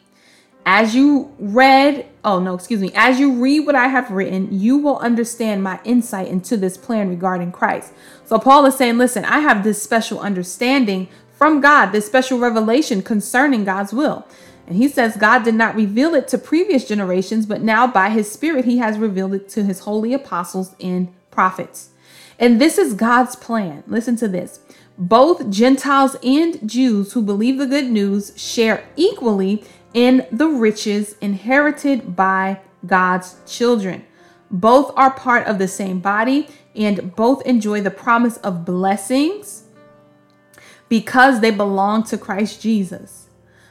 As 0.66 0.94
you 0.94 1.34
read, 1.38 2.06
oh 2.24 2.40
no, 2.40 2.54
excuse 2.54 2.80
me, 2.80 2.90
as 2.94 3.20
you 3.20 3.34
read 3.34 3.66
what 3.66 3.74
I 3.74 3.88
have 3.88 4.10
written, 4.10 4.48
you 4.50 4.78
will 4.78 4.98
understand 4.98 5.62
my 5.62 5.78
insight 5.84 6.28
into 6.28 6.56
this 6.56 6.78
plan 6.78 7.10
regarding 7.10 7.52
Christ. 7.52 7.92
So 8.24 8.38
Paul 8.38 8.64
is 8.64 8.74
saying, 8.74 8.96
listen, 8.96 9.26
I 9.26 9.40
have 9.40 9.62
this 9.62 9.82
special 9.82 10.20
understanding 10.20 11.08
from 11.36 11.60
God, 11.60 11.92
this 11.92 12.06
special 12.06 12.38
revelation 12.38 13.02
concerning 13.02 13.64
God's 13.64 13.92
will. 13.92 14.26
And 14.66 14.76
he 14.76 14.88
says 14.88 15.16
God 15.18 15.42
did 15.42 15.54
not 15.54 15.74
reveal 15.74 16.14
it 16.14 16.28
to 16.28 16.38
previous 16.38 16.88
generations, 16.88 17.44
but 17.44 17.60
now 17.60 17.86
by 17.86 18.08
his 18.08 18.30
spirit, 18.32 18.64
he 18.64 18.78
has 18.78 18.96
revealed 18.96 19.34
it 19.34 19.48
to 19.50 19.64
his 19.64 19.80
holy 19.80 20.14
apostles 20.14 20.74
and 20.80 21.12
prophets. 21.30 21.90
And 22.38 22.60
this 22.60 22.78
is 22.78 22.94
God's 22.94 23.36
plan. 23.36 23.84
Listen 23.86 24.16
to 24.16 24.28
this. 24.28 24.60
Both 24.96 25.50
Gentiles 25.50 26.16
and 26.22 26.68
Jews 26.68 27.12
who 27.12 27.22
believe 27.22 27.58
the 27.58 27.66
good 27.66 27.90
news 27.90 28.32
share 28.36 28.86
equally 28.96 29.64
in 29.94 30.26
the 30.30 30.48
riches 30.48 31.16
inherited 31.20 32.14
by 32.14 32.60
God's 32.84 33.36
children. 33.46 34.04
Both 34.50 34.92
are 34.96 35.10
part 35.10 35.46
of 35.46 35.58
the 35.58 35.68
same 35.68 36.00
body 36.00 36.48
and 36.76 37.14
both 37.16 37.46
enjoy 37.46 37.80
the 37.80 37.90
promise 37.90 38.36
of 38.38 38.64
blessings 38.64 39.62
because 40.88 41.40
they 41.40 41.50
belong 41.50 42.02
to 42.04 42.18
Christ 42.18 42.60
Jesus. 42.60 43.28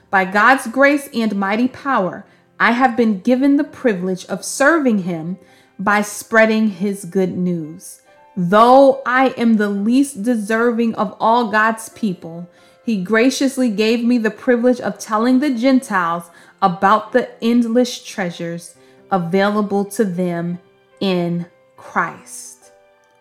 By 0.10 0.26
God's 0.26 0.68
grace 0.68 1.10
and 1.14 1.36
mighty 1.36 1.68
power, 1.68 2.26
I 2.60 2.72
have 2.72 2.96
been 2.96 3.20
given 3.20 3.58
the 3.58 3.64
privilege 3.64 4.26
of 4.26 4.46
serving 4.46 5.00
Him 5.00 5.38
by 5.78 6.02
spreading 6.02 6.70
His 6.70 7.06
good 7.06 7.36
news. 7.36 8.02
Though 8.36 9.02
I 9.06 9.30
am 9.30 9.58
the 9.58 9.70
least 9.70 10.24
deserving 10.24 10.96
of 10.96 11.16
all 11.20 11.52
God's 11.52 11.90
people, 11.90 12.50
He 12.84 13.04
graciously 13.04 13.70
gave 13.70 14.04
me 14.04 14.18
the 14.18 14.32
privilege 14.32 14.82
of 14.82 15.00
telling 15.00 15.40
the 15.40 15.54
Gentiles 15.54 16.30
about 16.62 17.12
the 17.14 17.30
endless 17.44 18.04
treasures 18.04 18.76
available 19.12 19.86
to 19.86 20.04
them 20.04 20.60
in 21.00 21.46
Christ. 21.78 22.72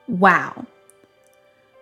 Wow. 0.09 0.67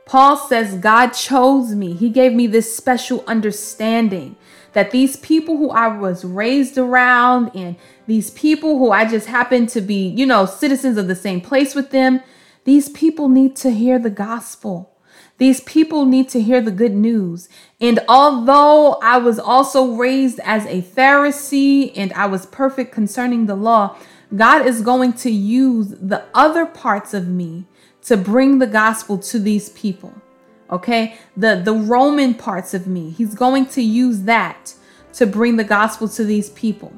Paul 0.05 0.37
says, 0.37 0.75
God 0.75 1.11
chose 1.11 1.75
me. 1.75 1.93
He 1.93 2.11
gave 2.11 2.33
me 2.33 2.49
this 2.49 2.77
special 2.77 3.23
understanding 3.27 4.37
that 4.73 4.91
these 4.91 5.17
people 5.17 5.57
who 5.57 5.71
I 5.71 5.87
was 5.87 6.25
raised 6.25 6.77
around 6.79 7.51
and 7.55 7.77
these 8.07 8.31
people 8.31 8.79
who 8.79 8.91
I 8.91 9.05
just 9.09 9.29
happen 9.29 9.67
to 9.69 9.81
be, 9.81 10.09
you 10.09 10.27
know, 10.27 10.47
citizens 10.47 10.97
of 10.97 11.07
the 11.07 11.15
same 11.15 11.41
place 11.41 11.75
with 11.75 11.91
them, 11.91 12.23
these 12.65 12.89
people 12.89 13.29
need 13.29 13.57
to 13.57 13.71
hear 13.71 13.99
the 13.99 14.11
gospel. 14.11 14.97
These 15.41 15.63
people 15.63 16.05
need 16.05 16.29
to 16.29 16.43
hear 16.43 16.61
the 16.61 16.71
good 16.71 16.93
news. 16.93 17.49
And 17.81 17.99
although 18.11 18.99
I 19.03 19.17
was 19.17 19.39
also 19.39 19.95
raised 19.95 20.39
as 20.45 20.67
a 20.67 20.83
Pharisee 20.83 21.93
and 21.97 22.13
I 22.13 22.27
was 22.27 22.45
perfect 22.45 22.93
concerning 22.93 23.47
the 23.47 23.55
law, 23.55 23.97
God 24.37 24.67
is 24.67 24.83
going 24.83 25.15
to 25.15 25.31
use 25.31 25.89
the 25.99 26.25
other 26.35 26.67
parts 26.67 27.15
of 27.15 27.27
me 27.27 27.65
to 28.03 28.19
bring 28.19 28.59
the 28.59 28.67
gospel 28.67 29.17
to 29.17 29.39
these 29.39 29.71
people. 29.71 30.13
Okay? 30.71 31.17
The 31.39 31.63
the 31.65 31.73
Roman 31.73 32.35
parts 32.35 32.75
of 32.75 32.87
me. 32.87 33.09
He's 33.09 33.35
going 33.35 33.65
to 33.69 33.81
use 33.81 34.25
that 34.25 34.75
to 35.15 35.27
bring 35.27 35.57
the 35.57 35.65
gospel 35.65 36.07
to 36.09 36.23
these 36.23 36.51
people. 36.51 36.93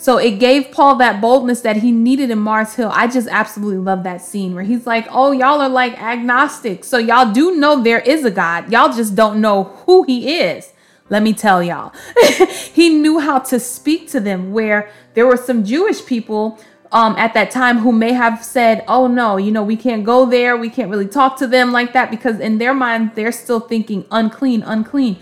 So 0.00 0.16
it 0.16 0.38
gave 0.38 0.70
Paul 0.70 0.94
that 0.94 1.20
boldness 1.20 1.60
that 1.60 1.76
he 1.76 1.92
needed 1.92 2.30
in 2.30 2.38
Mars 2.38 2.74
Hill. 2.74 2.90
I 2.90 3.06
just 3.06 3.28
absolutely 3.28 3.80
love 3.80 4.02
that 4.04 4.22
scene 4.22 4.54
where 4.54 4.64
he's 4.64 4.86
like, 4.86 5.06
Oh, 5.10 5.32
y'all 5.32 5.60
are 5.60 5.68
like 5.68 6.00
agnostic. 6.00 6.84
So 6.84 6.96
y'all 6.96 7.30
do 7.30 7.56
know 7.56 7.82
there 7.82 8.00
is 8.00 8.24
a 8.24 8.30
God. 8.30 8.72
Y'all 8.72 8.94
just 8.94 9.14
don't 9.14 9.42
know 9.42 9.64
who 9.84 10.04
he 10.04 10.38
is. 10.38 10.72
Let 11.10 11.22
me 11.22 11.34
tell 11.34 11.62
y'all. 11.62 11.92
he 12.72 12.88
knew 12.88 13.18
how 13.18 13.40
to 13.40 13.60
speak 13.60 14.08
to 14.12 14.20
them 14.20 14.52
where 14.52 14.90
there 15.12 15.26
were 15.26 15.36
some 15.36 15.66
Jewish 15.66 16.06
people 16.06 16.58
um, 16.92 17.14
at 17.16 17.34
that 17.34 17.50
time 17.50 17.80
who 17.80 17.92
may 17.92 18.14
have 18.14 18.42
said, 18.42 18.82
Oh, 18.88 19.06
no, 19.06 19.36
you 19.36 19.50
know, 19.50 19.62
we 19.62 19.76
can't 19.76 20.02
go 20.02 20.24
there. 20.24 20.56
We 20.56 20.70
can't 20.70 20.90
really 20.90 21.08
talk 21.08 21.36
to 21.40 21.46
them 21.46 21.72
like 21.72 21.92
that 21.92 22.10
because 22.10 22.40
in 22.40 22.56
their 22.56 22.72
mind, 22.72 23.12
they're 23.16 23.32
still 23.32 23.60
thinking 23.60 24.06
unclean, 24.10 24.62
unclean. 24.62 25.18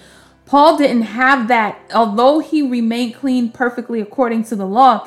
Paul 0.48 0.78
didn't 0.78 1.02
have 1.02 1.46
that, 1.48 1.78
although 1.94 2.38
he 2.38 2.62
remained 2.62 3.14
clean 3.14 3.50
perfectly 3.50 4.00
according 4.00 4.44
to 4.44 4.56
the 4.56 4.64
law. 4.64 5.06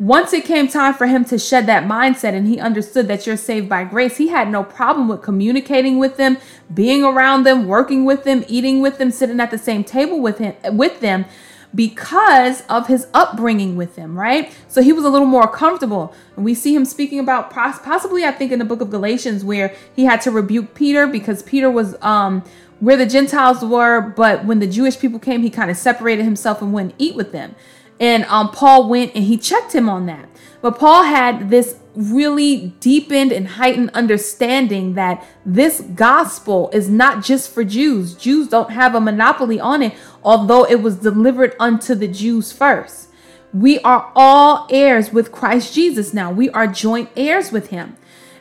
Once 0.00 0.32
it 0.32 0.46
came 0.46 0.66
time 0.66 0.94
for 0.94 1.06
him 1.06 1.26
to 1.26 1.38
shed 1.38 1.66
that 1.66 1.84
mindset 1.84 2.32
and 2.32 2.48
he 2.48 2.58
understood 2.58 3.06
that 3.06 3.26
you're 3.26 3.36
saved 3.36 3.68
by 3.68 3.84
grace, 3.84 4.16
he 4.16 4.28
had 4.28 4.48
no 4.48 4.64
problem 4.64 5.06
with 5.06 5.20
communicating 5.20 5.98
with 5.98 6.16
them, 6.16 6.38
being 6.72 7.04
around 7.04 7.42
them, 7.42 7.66
working 7.66 8.06
with 8.06 8.24
them, 8.24 8.42
eating 8.48 8.80
with 8.80 8.96
them, 8.96 9.10
sitting 9.10 9.40
at 9.40 9.50
the 9.50 9.58
same 9.58 9.84
table 9.84 10.20
with 10.20 10.38
him 10.38 10.54
with 10.74 11.00
them 11.00 11.26
because 11.74 12.62
of 12.62 12.86
his 12.86 13.08
upbringing 13.12 13.76
with 13.76 13.94
them, 13.94 14.18
right? 14.18 14.56
So 14.68 14.80
he 14.80 14.92
was 14.92 15.04
a 15.04 15.10
little 15.10 15.26
more 15.26 15.46
comfortable. 15.46 16.14
And 16.34 16.44
we 16.44 16.54
see 16.54 16.74
him 16.74 16.86
speaking 16.86 17.18
about 17.18 17.50
possibly 17.50 18.24
I 18.24 18.30
think 18.30 18.52
in 18.52 18.58
the 18.58 18.64
book 18.64 18.80
of 18.80 18.88
Galatians 18.88 19.44
where 19.44 19.74
he 19.94 20.04
had 20.04 20.22
to 20.22 20.30
rebuke 20.30 20.74
Peter 20.74 21.06
because 21.06 21.42
Peter 21.42 21.70
was 21.70 21.94
um 22.02 22.42
where 22.80 22.96
the 22.96 23.06
Gentiles 23.06 23.64
were, 23.64 24.00
but 24.00 24.44
when 24.44 24.60
the 24.60 24.66
Jewish 24.66 24.98
people 24.98 25.18
came, 25.18 25.42
he 25.42 25.50
kind 25.50 25.70
of 25.70 25.76
separated 25.76 26.24
himself 26.24 26.62
and 26.62 26.72
wouldn't 26.72 26.94
eat 26.98 27.14
with 27.14 27.32
them. 27.32 27.54
And 28.00 28.24
um, 28.26 28.50
Paul 28.50 28.88
went 28.88 29.14
and 29.14 29.24
he 29.24 29.36
checked 29.36 29.74
him 29.74 29.88
on 29.88 30.06
that. 30.06 30.28
But 30.60 30.78
Paul 30.78 31.04
had 31.04 31.50
this 31.50 31.76
really 31.94 32.74
deepened 32.80 33.32
and 33.32 33.48
heightened 33.48 33.90
understanding 33.90 34.94
that 34.94 35.24
this 35.44 35.80
gospel 35.80 36.70
is 36.72 36.88
not 36.88 37.24
just 37.24 37.50
for 37.52 37.64
Jews. 37.64 38.14
Jews 38.14 38.48
don't 38.48 38.70
have 38.70 38.94
a 38.94 39.00
monopoly 39.00 39.58
on 39.58 39.82
it, 39.82 39.94
although 40.22 40.64
it 40.64 40.82
was 40.82 40.96
delivered 40.96 41.56
unto 41.58 41.94
the 41.94 42.08
Jews 42.08 42.52
first. 42.52 43.08
We 43.52 43.78
are 43.80 44.12
all 44.14 44.66
heirs 44.70 45.12
with 45.12 45.32
Christ 45.32 45.74
Jesus 45.74 46.12
now. 46.12 46.30
We 46.30 46.50
are 46.50 46.66
joint 46.66 47.10
heirs 47.16 47.50
with 47.50 47.68
him. 47.68 47.96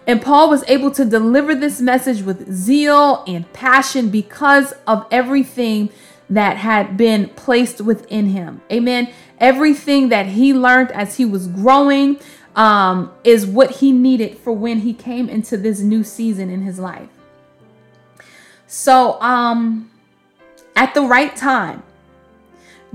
And 0.08 0.22
Paul 0.22 0.50
was 0.50 0.64
able 0.68 0.90
to 0.92 1.04
deliver 1.04 1.54
this 1.54 1.82
message 1.82 2.22
with 2.22 2.50
zeal 2.52 3.26
and 3.28 3.52
passion 3.52 4.10
because 4.10 4.74
of 4.88 5.06
everything 5.12 5.90
that 6.30 6.58
had 6.58 6.96
been 6.96 7.28
placed 7.30 7.82
within 7.82 8.28
him. 8.28 8.62
Amen. 8.72 9.12
Everything 9.40 10.10
that 10.10 10.28
he 10.28 10.54
learned 10.54 10.92
as 10.94 11.18
he 11.18 11.26
was 11.26 11.48
growing 11.48 12.20
um, 12.56 13.12
is 13.26 13.46
what 13.46 13.72
he 13.72 13.92
needed 13.92 14.38
for 14.38 14.54
when 14.54 14.80
he 14.80 14.94
came 14.94 15.30
into 15.30 15.58
this 15.58 15.82
new 15.82 16.04
season 16.04 16.50
in 16.50 16.62
his 16.62 16.80
life. 16.80 17.10
So, 18.66 19.22
um, 19.22 19.92
at 20.76 20.94
the 20.94 21.02
right 21.02 21.36
time, 21.36 21.84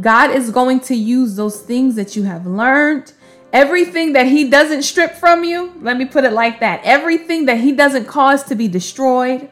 God 0.00 0.30
is 0.30 0.50
going 0.50 0.80
to 0.80 0.94
use 0.94 1.36
those 1.36 1.60
things 1.60 1.94
that 1.96 2.16
you 2.16 2.24
have 2.24 2.46
learned 2.46 3.12
Everything 3.52 4.14
that 4.14 4.28
he 4.28 4.48
doesn't 4.48 4.82
strip 4.82 5.14
from 5.14 5.44
you, 5.44 5.74
let 5.82 5.98
me 5.98 6.06
put 6.06 6.24
it 6.24 6.32
like 6.32 6.60
that. 6.60 6.80
Everything 6.84 7.44
that 7.46 7.58
he 7.60 7.72
doesn't 7.72 8.06
cause 8.06 8.42
to 8.44 8.54
be 8.54 8.66
destroyed, 8.66 9.50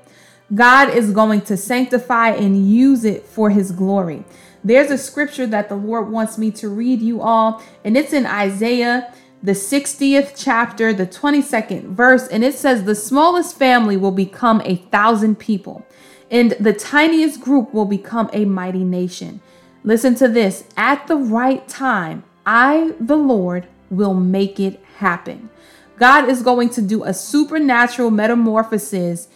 God 0.54 0.88
is 0.90 1.10
going 1.10 1.42
to 1.42 1.56
sanctify 1.56 2.30
and 2.30 2.68
use 2.68 3.04
it 3.04 3.26
for 3.26 3.50
his 3.50 3.72
glory. 3.72 4.24
There's 4.64 4.90
a 4.90 4.98
scripture 4.98 5.46
that 5.48 5.68
the 5.68 5.76
Lord 5.76 6.10
wants 6.10 6.38
me 6.38 6.50
to 6.52 6.68
read 6.68 7.00
you 7.02 7.20
all, 7.20 7.62
and 7.84 7.96
it's 7.96 8.12
in 8.12 8.26
Isaiah, 8.26 9.12
the 9.42 9.52
60th 9.52 10.32
chapter, 10.36 10.92
the 10.92 11.06
22nd 11.06 11.90
verse, 11.90 12.26
and 12.28 12.42
it 12.42 12.54
says, 12.54 12.84
The 12.84 12.94
smallest 12.94 13.58
family 13.58 13.96
will 13.96 14.12
become 14.12 14.60
a 14.64 14.76
thousand 14.76 15.38
people, 15.38 15.86
and 16.30 16.52
the 16.52 16.72
tiniest 16.72 17.40
group 17.40 17.72
will 17.72 17.86
become 17.86 18.28
a 18.32 18.44
mighty 18.44 18.84
nation. 18.84 19.40
Listen 19.84 20.14
to 20.16 20.28
this 20.28 20.64
at 20.76 21.06
the 21.06 21.16
right 21.16 21.66
time, 21.68 22.24
I, 22.44 22.94
the 23.00 23.16
Lord, 23.16 23.66
will 23.90 24.14
make 24.14 24.58
it 24.60 24.80
happen. 24.98 25.50
God 25.98 26.28
is 26.28 26.42
going 26.42 26.70
to 26.70 26.82
do 26.82 27.04
a 27.04 27.12
supernatural 27.12 28.10
metamorphosis 28.10 29.28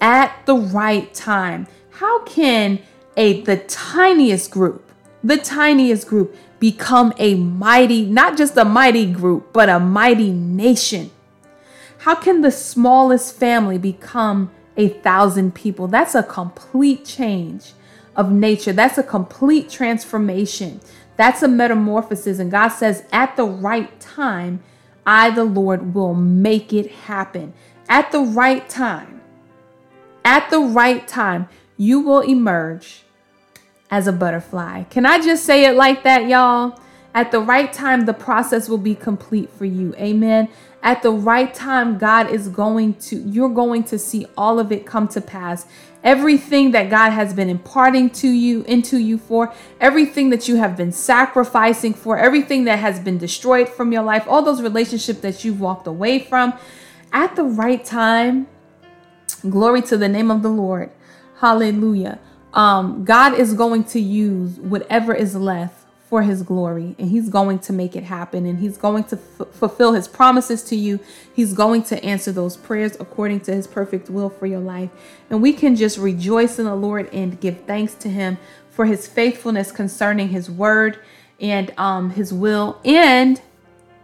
at 0.00 0.46
the 0.46 0.54
right 0.54 1.12
time. 1.14 1.66
How 1.90 2.22
can 2.24 2.78
a 3.16 3.42
the 3.42 3.56
tiniest 3.56 4.50
group, 4.50 4.90
the 5.24 5.36
tiniest 5.36 6.06
group 6.06 6.36
become 6.60 7.12
a 7.18 7.34
mighty, 7.34 8.04
not 8.04 8.36
just 8.36 8.56
a 8.56 8.64
mighty 8.64 9.10
group, 9.10 9.52
but 9.52 9.68
a 9.68 9.80
mighty 9.80 10.30
nation? 10.30 11.10
How 11.98 12.14
can 12.14 12.40
the 12.40 12.50
smallest 12.50 13.36
family 13.36 13.78
become 13.78 14.50
a 14.76 14.88
thousand 14.88 15.54
people? 15.54 15.88
That's 15.88 16.14
a 16.14 16.22
complete 16.22 17.04
change 17.04 17.72
of 18.16 18.30
nature. 18.32 18.72
That's 18.72 18.98
a 18.98 19.02
complete 19.02 19.70
transformation. 19.70 20.80
That's 21.16 21.42
a 21.42 21.48
metamorphosis. 21.48 22.38
And 22.38 22.50
God 22.50 22.68
says, 22.68 23.04
at 23.12 23.36
the 23.36 23.44
right 23.44 23.98
time, 24.00 24.62
I, 25.06 25.30
the 25.30 25.44
Lord, 25.44 25.94
will 25.94 26.14
make 26.14 26.72
it 26.72 26.90
happen. 26.90 27.52
At 27.88 28.12
the 28.12 28.20
right 28.20 28.68
time, 28.68 29.20
at 30.24 30.48
the 30.50 30.60
right 30.60 31.06
time, 31.06 31.48
you 31.76 32.00
will 32.00 32.20
emerge 32.20 33.02
as 33.90 34.06
a 34.06 34.12
butterfly. 34.12 34.84
Can 34.84 35.04
I 35.04 35.20
just 35.20 35.44
say 35.44 35.66
it 35.66 35.76
like 35.76 36.02
that, 36.04 36.28
y'all? 36.28 36.78
At 37.14 37.30
the 37.30 37.40
right 37.40 37.70
time, 37.70 38.06
the 38.06 38.14
process 38.14 38.68
will 38.68 38.78
be 38.78 38.94
complete 38.94 39.50
for 39.50 39.66
you. 39.66 39.94
Amen. 39.96 40.48
At 40.82 41.02
the 41.02 41.10
right 41.10 41.52
time, 41.52 41.98
God 41.98 42.30
is 42.30 42.48
going 42.48 42.94
to, 42.94 43.16
you're 43.16 43.50
going 43.50 43.84
to 43.84 43.98
see 43.98 44.26
all 44.36 44.58
of 44.58 44.72
it 44.72 44.86
come 44.86 45.08
to 45.08 45.20
pass 45.20 45.66
everything 46.04 46.72
that 46.72 46.90
God 46.90 47.10
has 47.10 47.32
been 47.32 47.48
imparting 47.48 48.10
to 48.10 48.28
you, 48.28 48.62
into 48.62 48.98
you 48.98 49.18
for, 49.18 49.52
everything 49.80 50.30
that 50.30 50.48
you 50.48 50.56
have 50.56 50.76
been 50.76 50.92
sacrificing 50.92 51.94
for, 51.94 52.18
everything 52.18 52.64
that 52.64 52.78
has 52.78 52.98
been 52.98 53.18
destroyed 53.18 53.68
from 53.68 53.92
your 53.92 54.02
life, 54.02 54.24
all 54.26 54.42
those 54.42 54.62
relationships 54.62 55.20
that 55.20 55.44
you've 55.44 55.60
walked 55.60 55.86
away 55.86 56.18
from, 56.18 56.54
at 57.12 57.36
the 57.36 57.44
right 57.44 57.84
time. 57.84 58.46
Glory 59.48 59.82
to 59.82 59.96
the 59.96 60.08
name 60.08 60.30
of 60.30 60.42
the 60.42 60.48
Lord. 60.48 60.90
Hallelujah. 61.38 62.18
Um, 62.52 63.04
God 63.04 63.34
is 63.34 63.54
going 63.54 63.84
to 63.84 64.00
use 64.00 64.58
whatever 64.58 65.14
is 65.14 65.34
left 65.34 65.81
for 66.12 66.20
his 66.20 66.42
glory 66.42 66.94
and 66.98 67.08
he's 67.08 67.30
going 67.30 67.58
to 67.58 67.72
make 67.72 67.96
it 67.96 68.04
happen 68.04 68.44
and 68.44 68.58
he's 68.58 68.76
going 68.76 69.02
to 69.02 69.16
f- 69.16 69.48
fulfill 69.48 69.94
his 69.94 70.06
promises 70.06 70.62
to 70.62 70.76
you. 70.76 71.00
He's 71.32 71.54
going 71.54 71.84
to 71.84 72.04
answer 72.04 72.30
those 72.30 72.54
prayers 72.54 72.98
according 73.00 73.40
to 73.44 73.54
his 73.54 73.66
perfect 73.66 74.10
will 74.10 74.28
for 74.28 74.44
your 74.44 74.60
life. 74.60 74.90
And 75.30 75.40
we 75.40 75.54
can 75.54 75.74
just 75.74 75.96
rejoice 75.96 76.58
in 76.58 76.66
the 76.66 76.74
Lord 76.74 77.08
and 77.14 77.40
give 77.40 77.62
thanks 77.62 77.94
to 77.94 78.10
him 78.10 78.36
for 78.68 78.84
his 78.84 79.08
faithfulness 79.08 79.72
concerning 79.72 80.28
his 80.28 80.50
word 80.50 80.98
and 81.40 81.72
um, 81.78 82.10
his 82.10 82.30
will 82.30 82.78
and 82.84 83.40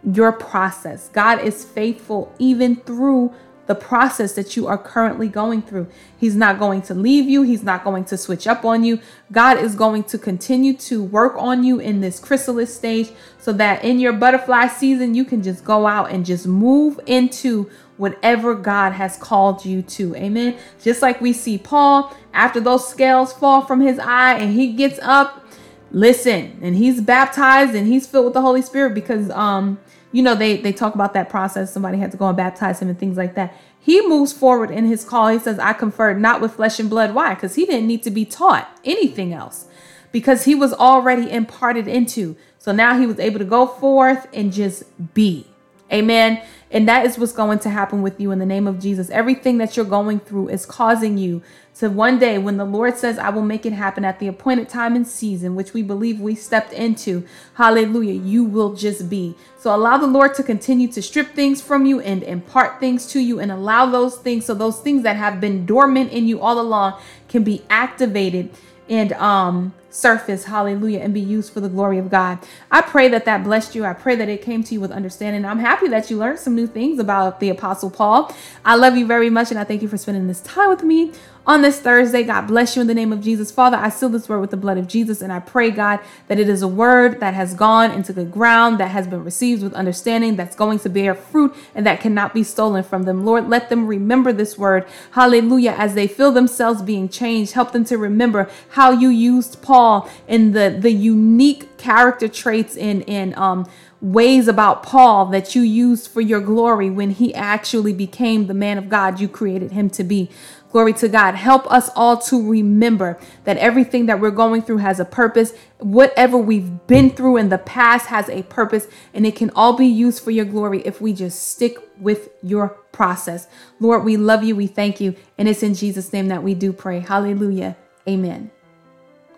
your 0.03 0.31
process. 0.31 1.09
God 1.09 1.41
is 1.41 1.63
faithful 1.63 2.33
even 2.39 2.77
through 2.77 3.35
the 3.69 3.75
process 3.75 4.33
that 4.33 4.57
you 4.57 4.65
are 4.65 4.79
currently 4.79 5.27
going 5.27 5.61
through. 5.61 5.85
He's 6.17 6.35
not 6.35 6.57
going 6.57 6.81
to 6.81 6.95
leave 6.95 7.29
you, 7.29 7.43
He's 7.43 7.61
not 7.61 7.83
going 7.83 8.03
to 8.05 8.17
switch 8.17 8.47
up 8.47 8.65
on 8.65 8.83
you. 8.83 8.99
God 9.31 9.59
is 9.59 9.75
going 9.75 10.05
to 10.05 10.17
continue 10.17 10.73
to 10.77 11.03
work 11.03 11.35
on 11.37 11.63
you 11.63 11.79
in 11.79 12.01
this 12.01 12.19
chrysalis 12.19 12.75
stage 12.75 13.11
so 13.37 13.53
that 13.53 13.83
in 13.83 13.99
your 13.99 14.11
butterfly 14.11 14.69
season, 14.69 15.13
you 15.13 15.23
can 15.23 15.43
just 15.43 15.63
go 15.63 15.85
out 15.85 16.09
and 16.09 16.25
just 16.25 16.47
move 16.47 16.99
into 17.05 17.69
whatever 17.97 18.55
God 18.55 18.93
has 18.93 19.17
called 19.17 19.63
you 19.63 19.83
to. 19.83 20.15
Amen. 20.15 20.57
Just 20.81 21.03
like 21.03 21.21
we 21.21 21.31
see 21.31 21.59
Paul 21.59 22.11
after 22.33 22.59
those 22.59 22.89
scales 22.89 23.33
fall 23.33 23.61
from 23.61 23.81
his 23.81 23.99
eye 23.99 24.33
and 24.33 24.51
he 24.55 24.73
gets 24.73 24.97
up, 25.03 25.45
listen, 25.91 26.57
and 26.63 26.75
he's 26.75 27.01
baptized 27.01 27.75
and 27.75 27.85
he's 27.85 28.07
filled 28.07 28.25
with 28.25 28.33
the 28.33 28.41
Holy 28.41 28.63
Spirit 28.63 28.95
because 28.95 29.29
um 29.29 29.79
you 30.11 30.23
know 30.23 30.35
they 30.35 30.57
they 30.57 30.73
talk 30.73 30.95
about 30.95 31.13
that 31.13 31.29
process 31.29 31.71
somebody 31.71 31.97
had 31.97 32.11
to 32.11 32.17
go 32.17 32.27
and 32.27 32.37
baptize 32.37 32.81
him 32.81 32.89
and 32.89 32.99
things 32.99 33.17
like 33.17 33.35
that. 33.35 33.55
He 33.79 34.05
moves 34.07 34.33
forward 34.33 34.71
in 34.71 34.85
his 34.85 35.03
call. 35.05 35.29
He 35.29 35.39
says 35.39 35.57
i 35.59 35.73
conferred 35.73 36.19
not 36.19 36.41
with 36.41 36.53
flesh 36.53 36.79
and 36.79 36.89
blood. 36.89 37.13
Why? 37.13 37.33
Because 37.33 37.55
he 37.55 37.65
didn't 37.65 37.87
need 37.87 38.03
to 38.03 38.11
be 38.11 38.25
taught 38.25 38.69
anything 38.83 39.33
else. 39.33 39.65
Because 40.11 40.45
he 40.45 40.55
was 40.55 40.73
already 40.73 41.29
imparted 41.29 41.87
into. 41.87 42.35
So 42.57 42.71
now 42.71 42.97
he 42.99 43.05
was 43.05 43.19
able 43.19 43.39
to 43.39 43.45
go 43.45 43.67
forth 43.67 44.27
and 44.33 44.51
just 44.51 44.83
be. 45.13 45.47
Amen 45.91 46.41
and 46.71 46.87
that 46.87 47.05
is 47.05 47.17
what's 47.17 47.31
going 47.31 47.59
to 47.59 47.69
happen 47.69 48.01
with 48.01 48.19
you 48.19 48.31
in 48.31 48.39
the 48.39 48.45
name 48.45 48.67
of 48.67 48.79
jesus 48.79 49.09
everything 49.09 49.57
that 49.57 49.75
you're 49.75 49.85
going 49.85 50.19
through 50.19 50.47
is 50.49 50.65
causing 50.65 51.17
you 51.17 51.41
to 51.79 51.89
one 51.89 52.19
day 52.19 52.37
when 52.37 52.57
the 52.57 52.65
Lord 52.65 52.97
says, 52.97 53.17
I 53.17 53.29
will 53.29 53.41
make 53.41 53.65
it 53.65 53.71
happen 53.71 54.03
at 54.03 54.19
the 54.19 54.27
appointed 54.27 54.67
time 54.67 54.97
and 54.97 55.07
season, 55.07 55.55
which 55.55 55.73
we 55.73 55.81
believe 55.81 56.19
we 56.19 56.35
stepped 56.35 56.73
into. 56.73 57.25
Hallelujah. 57.53 58.21
You 58.21 58.43
will 58.43 58.75
just 58.75 59.09
be. 59.09 59.33
So 59.57 59.73
allow 59.73 59.97
the 59.97 60.05
Lord 60.05 60.33
to 60.35 60.43
continue 60.43 60.89
to 60.89 61.01
strip 61.01 61.29
things 61.29 61.61
from 61.61 61.85
you 61.85 62.01
and 62.01 62.21
impart 62.23 62.81
things 62.81 63.05
to 63.13 63.21
you 63.21 63.39
and 63.39 63.49
allow 63.49 63.85
those 63.85 64.17
things 64.17 64.45
so 64.45 64.53
those 64.53 64.81
things 64.81 65.03
that 65.03 65.15
have 65.15 65.39
been 65.39 65.65
dormant 65.65 66.11
in 66.11 66.27
you 66.27 66.41
all 66.41 66.59
along 66.59 66.99
can 67.29 67.45
be 67.45 67.63
activated 67.69 68.49
and 68.89 69.13
um 69.13 69.73
surface 69.89 70.45
hallelujah 70.45 70.99
and 70.99 71.13
be 71.13 71.19
used 71.19 71.51
for 71.53 71.59
the 71.59 71.69
glory 71.69 71.97
of 71.97 72.09
god. 72.09 72.39
I 72.71 72.81
pray 72.81 73.07
that 73.09 73.25
that 73.25 73.43
blessed 73.43 73.75
you. 73.75 73.85
I 73.85 73.93
pray 73.93 74.15
that 74.15 74.29
it 74.29 74.41
came 74.41 74.63
to 74.63 74.73
you 74.73 74.81
with 74.81 74.91
understanding. 74.91 75.45
I'm 75.45 75.59
happy 75.59 75.87
that 75.89 76.09
you 76.09 76.17
learned 76.17 76.39
some 76.39 76.55
new 76.55 76.67
things 76.67 76.99
about 76.99 77.39
the 77.39 77.49
apostle 77.49 77.89
paul. 77.89 78.33
I 78.63 78.75
love 78.75 78.97
you 78.97 79.05
very 79.05 79.29
much 79.29 79.51
and 79.51 79.59
i 79.59 79.63
thank 79.63 79.81
you 79.81 79.87
for 79.87 79.97
spending 79.97 80.27
this 80.27 80.41
time 80.41 80.69
with 80.69 80.83
me 80.83 81.13
on 81.49 81.63
this 81.63 81.79
Thursday. 81.79 82.21
God 82.21 82.41
bless 82.41 82.75
you 82.75 82.81
in 82.81 82.87
the 82.87 82.93
name 82.93 83.11
of 83.11 83.21
Jesus. 83.21 83.49
Father, 83.49 83.75
I 83.75 83.89
seal 83.89 84.09
this 84.09 84.29
word 84.29 84.39
with 84.39 84.51
the 84.51 84.57
blood 84.57 84.77
of 84.77 84.87
Jesus, 84.87 85.19
and 85.19 85.33
I 85.33 85.39
pray, 85.39 85.71
God, 85.71 85.99
that 86.27 86.37
it 86.37 86.47
is 86.47 86.61
a 86.61 86.67
word 86.67 87.19
that 87.21 87.33
has 87.33 87.55
gone 87.55 87.89
into 87.89 88.13
the 88.13 88.23
ground, 88.23 88.79
that 88.79 88.91
has 88.91 89.07
been 89.07 89.23
received 89.23 89.63
with 89.63 89.73
understanding, 89.73 90.35
that's 90.35 90.55
going 90.55 90.77
to 90.77 90.89
bear 90.89 91.15
fruit, 91.15 91.55
and 91.73 91.87
that 91.87 92.01
cannot 92.01 92.35
be 92.35 92.43
stolen 92.43 92.83
from 92.83 93.01
them. 93.01 93.25
Lord, 93.25 93.49
let 93.49 93.69
them 93.69 93.87
remember 93.87 94.31
this 94.31 94.59
word. 94.59 94.85
Hallelujah. 95.13 95.73
As 95.75 95.95
they 95.95 96.07
feel 96.07 96.31
themselves 96.31 96.83
being 96.83 97.09
changed, 97.09 97.53
help 97.53 97.71
them 97.71 97.83
to 97.85 97.97
remember 97.97 98.47
how 98.69 98.91
you 98.91 99.09
used 99.09 99.63
Paul 99.63 100.07
in 100.27 100.51
the, 100.51 100.77
the 100.79 100.91
unique 100.91 101.79
character 101.79 102.27
traits 102.27 102.75
in, 102.75 103.01
in, 103.01 103.35
um, 103.35 103.67
ways 104.01 104.47
about 104.47 104.81
Paul 104.81 105.25
that 105.25 105.55
you 105.55 105.61
used 105.61 106.09
for 106.09 106.21
your 106.21 106.39
glory 106.39 106.89
when 106.89 107.11
he 107.11 107.33
actually 107.33 107.91
became 107.91 108.47
the 108.47 108.53
man 108.53 108.77
of 108.77 108.87
God 108.87 109.19
you 109.19 109.27
created 109.27 109.71
him 109.71 109.89
to 109.91 110.03
be. 110.03 110.29
Glory 110.71 110.93
to 110.93 111.07
God. 111.07 111.33
Help 111.33 111.69
us 111.71 111.89
all 111.95 112.17
to 112.17 112.47
remember 112.47 113.17
that 113.43 113.57
everything 113.57 114.05
that 114.05 114.19
we're 114.19 114.29
going 114.29 114.61
through 114.61 114.77
has 114.77 114.99
a 114.99 115.05
purpose. 115.05 115.53
Whatever 115.79 116.37
we've 116.37 116.85
been 116.85 117.09
through 117.09 117.37
in 117.37 117.49
the 117.49 117.57
past 117.57 118.07
has 118.07 118.29
a 118.29 118.43
purpose, 118.43 118.87
and 119.13 119.25
it 119.25 119.35
can 119.35 119.49
all 119.55 119.73
be 119.73 119.87
used 119.87 120.23
for 120.23 120.29
your 120.29 120.45
glory 120.45 120.81
if 120.81 121.01
we 121.01 121.13
just 121.13 121.47
stick 121.49 121.77
with 121.99 122.29
your 122.43 122.69
process. 122.91 123.47
Lord, 123.79 124.03
we 124.03 124.15
love 124.15 124.43
you. 124.43 124.55
We 124.55 124.67
thank 124.67 125.01
you. 125.01 125.15
And 125.39 125.49
it's 125.49 125.63
in 125.63 125.73
Jesus' 125.73 126.13
name 126.13 126.27
that 126.27 126.43
we 126.43 126.53
do 126.53 126.71
pray. 126.71 126.99
Hallelujah. 126.99 127.75
Amen. 128.07 128.51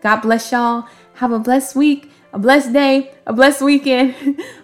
God 0.02 0.18
bless 0.22 0.52
y'all. 0.52 0.86
Have 1.16 1.32
a 1.32 1.40
blessed 1.40 1.76
week, 1.76 2.12
a 2.34 2.40
blessed 2.40 2.74
day, 2.74 3.12
a 3.26 3.32
blessed 3.32 3.62
weekend. 3.62 4.16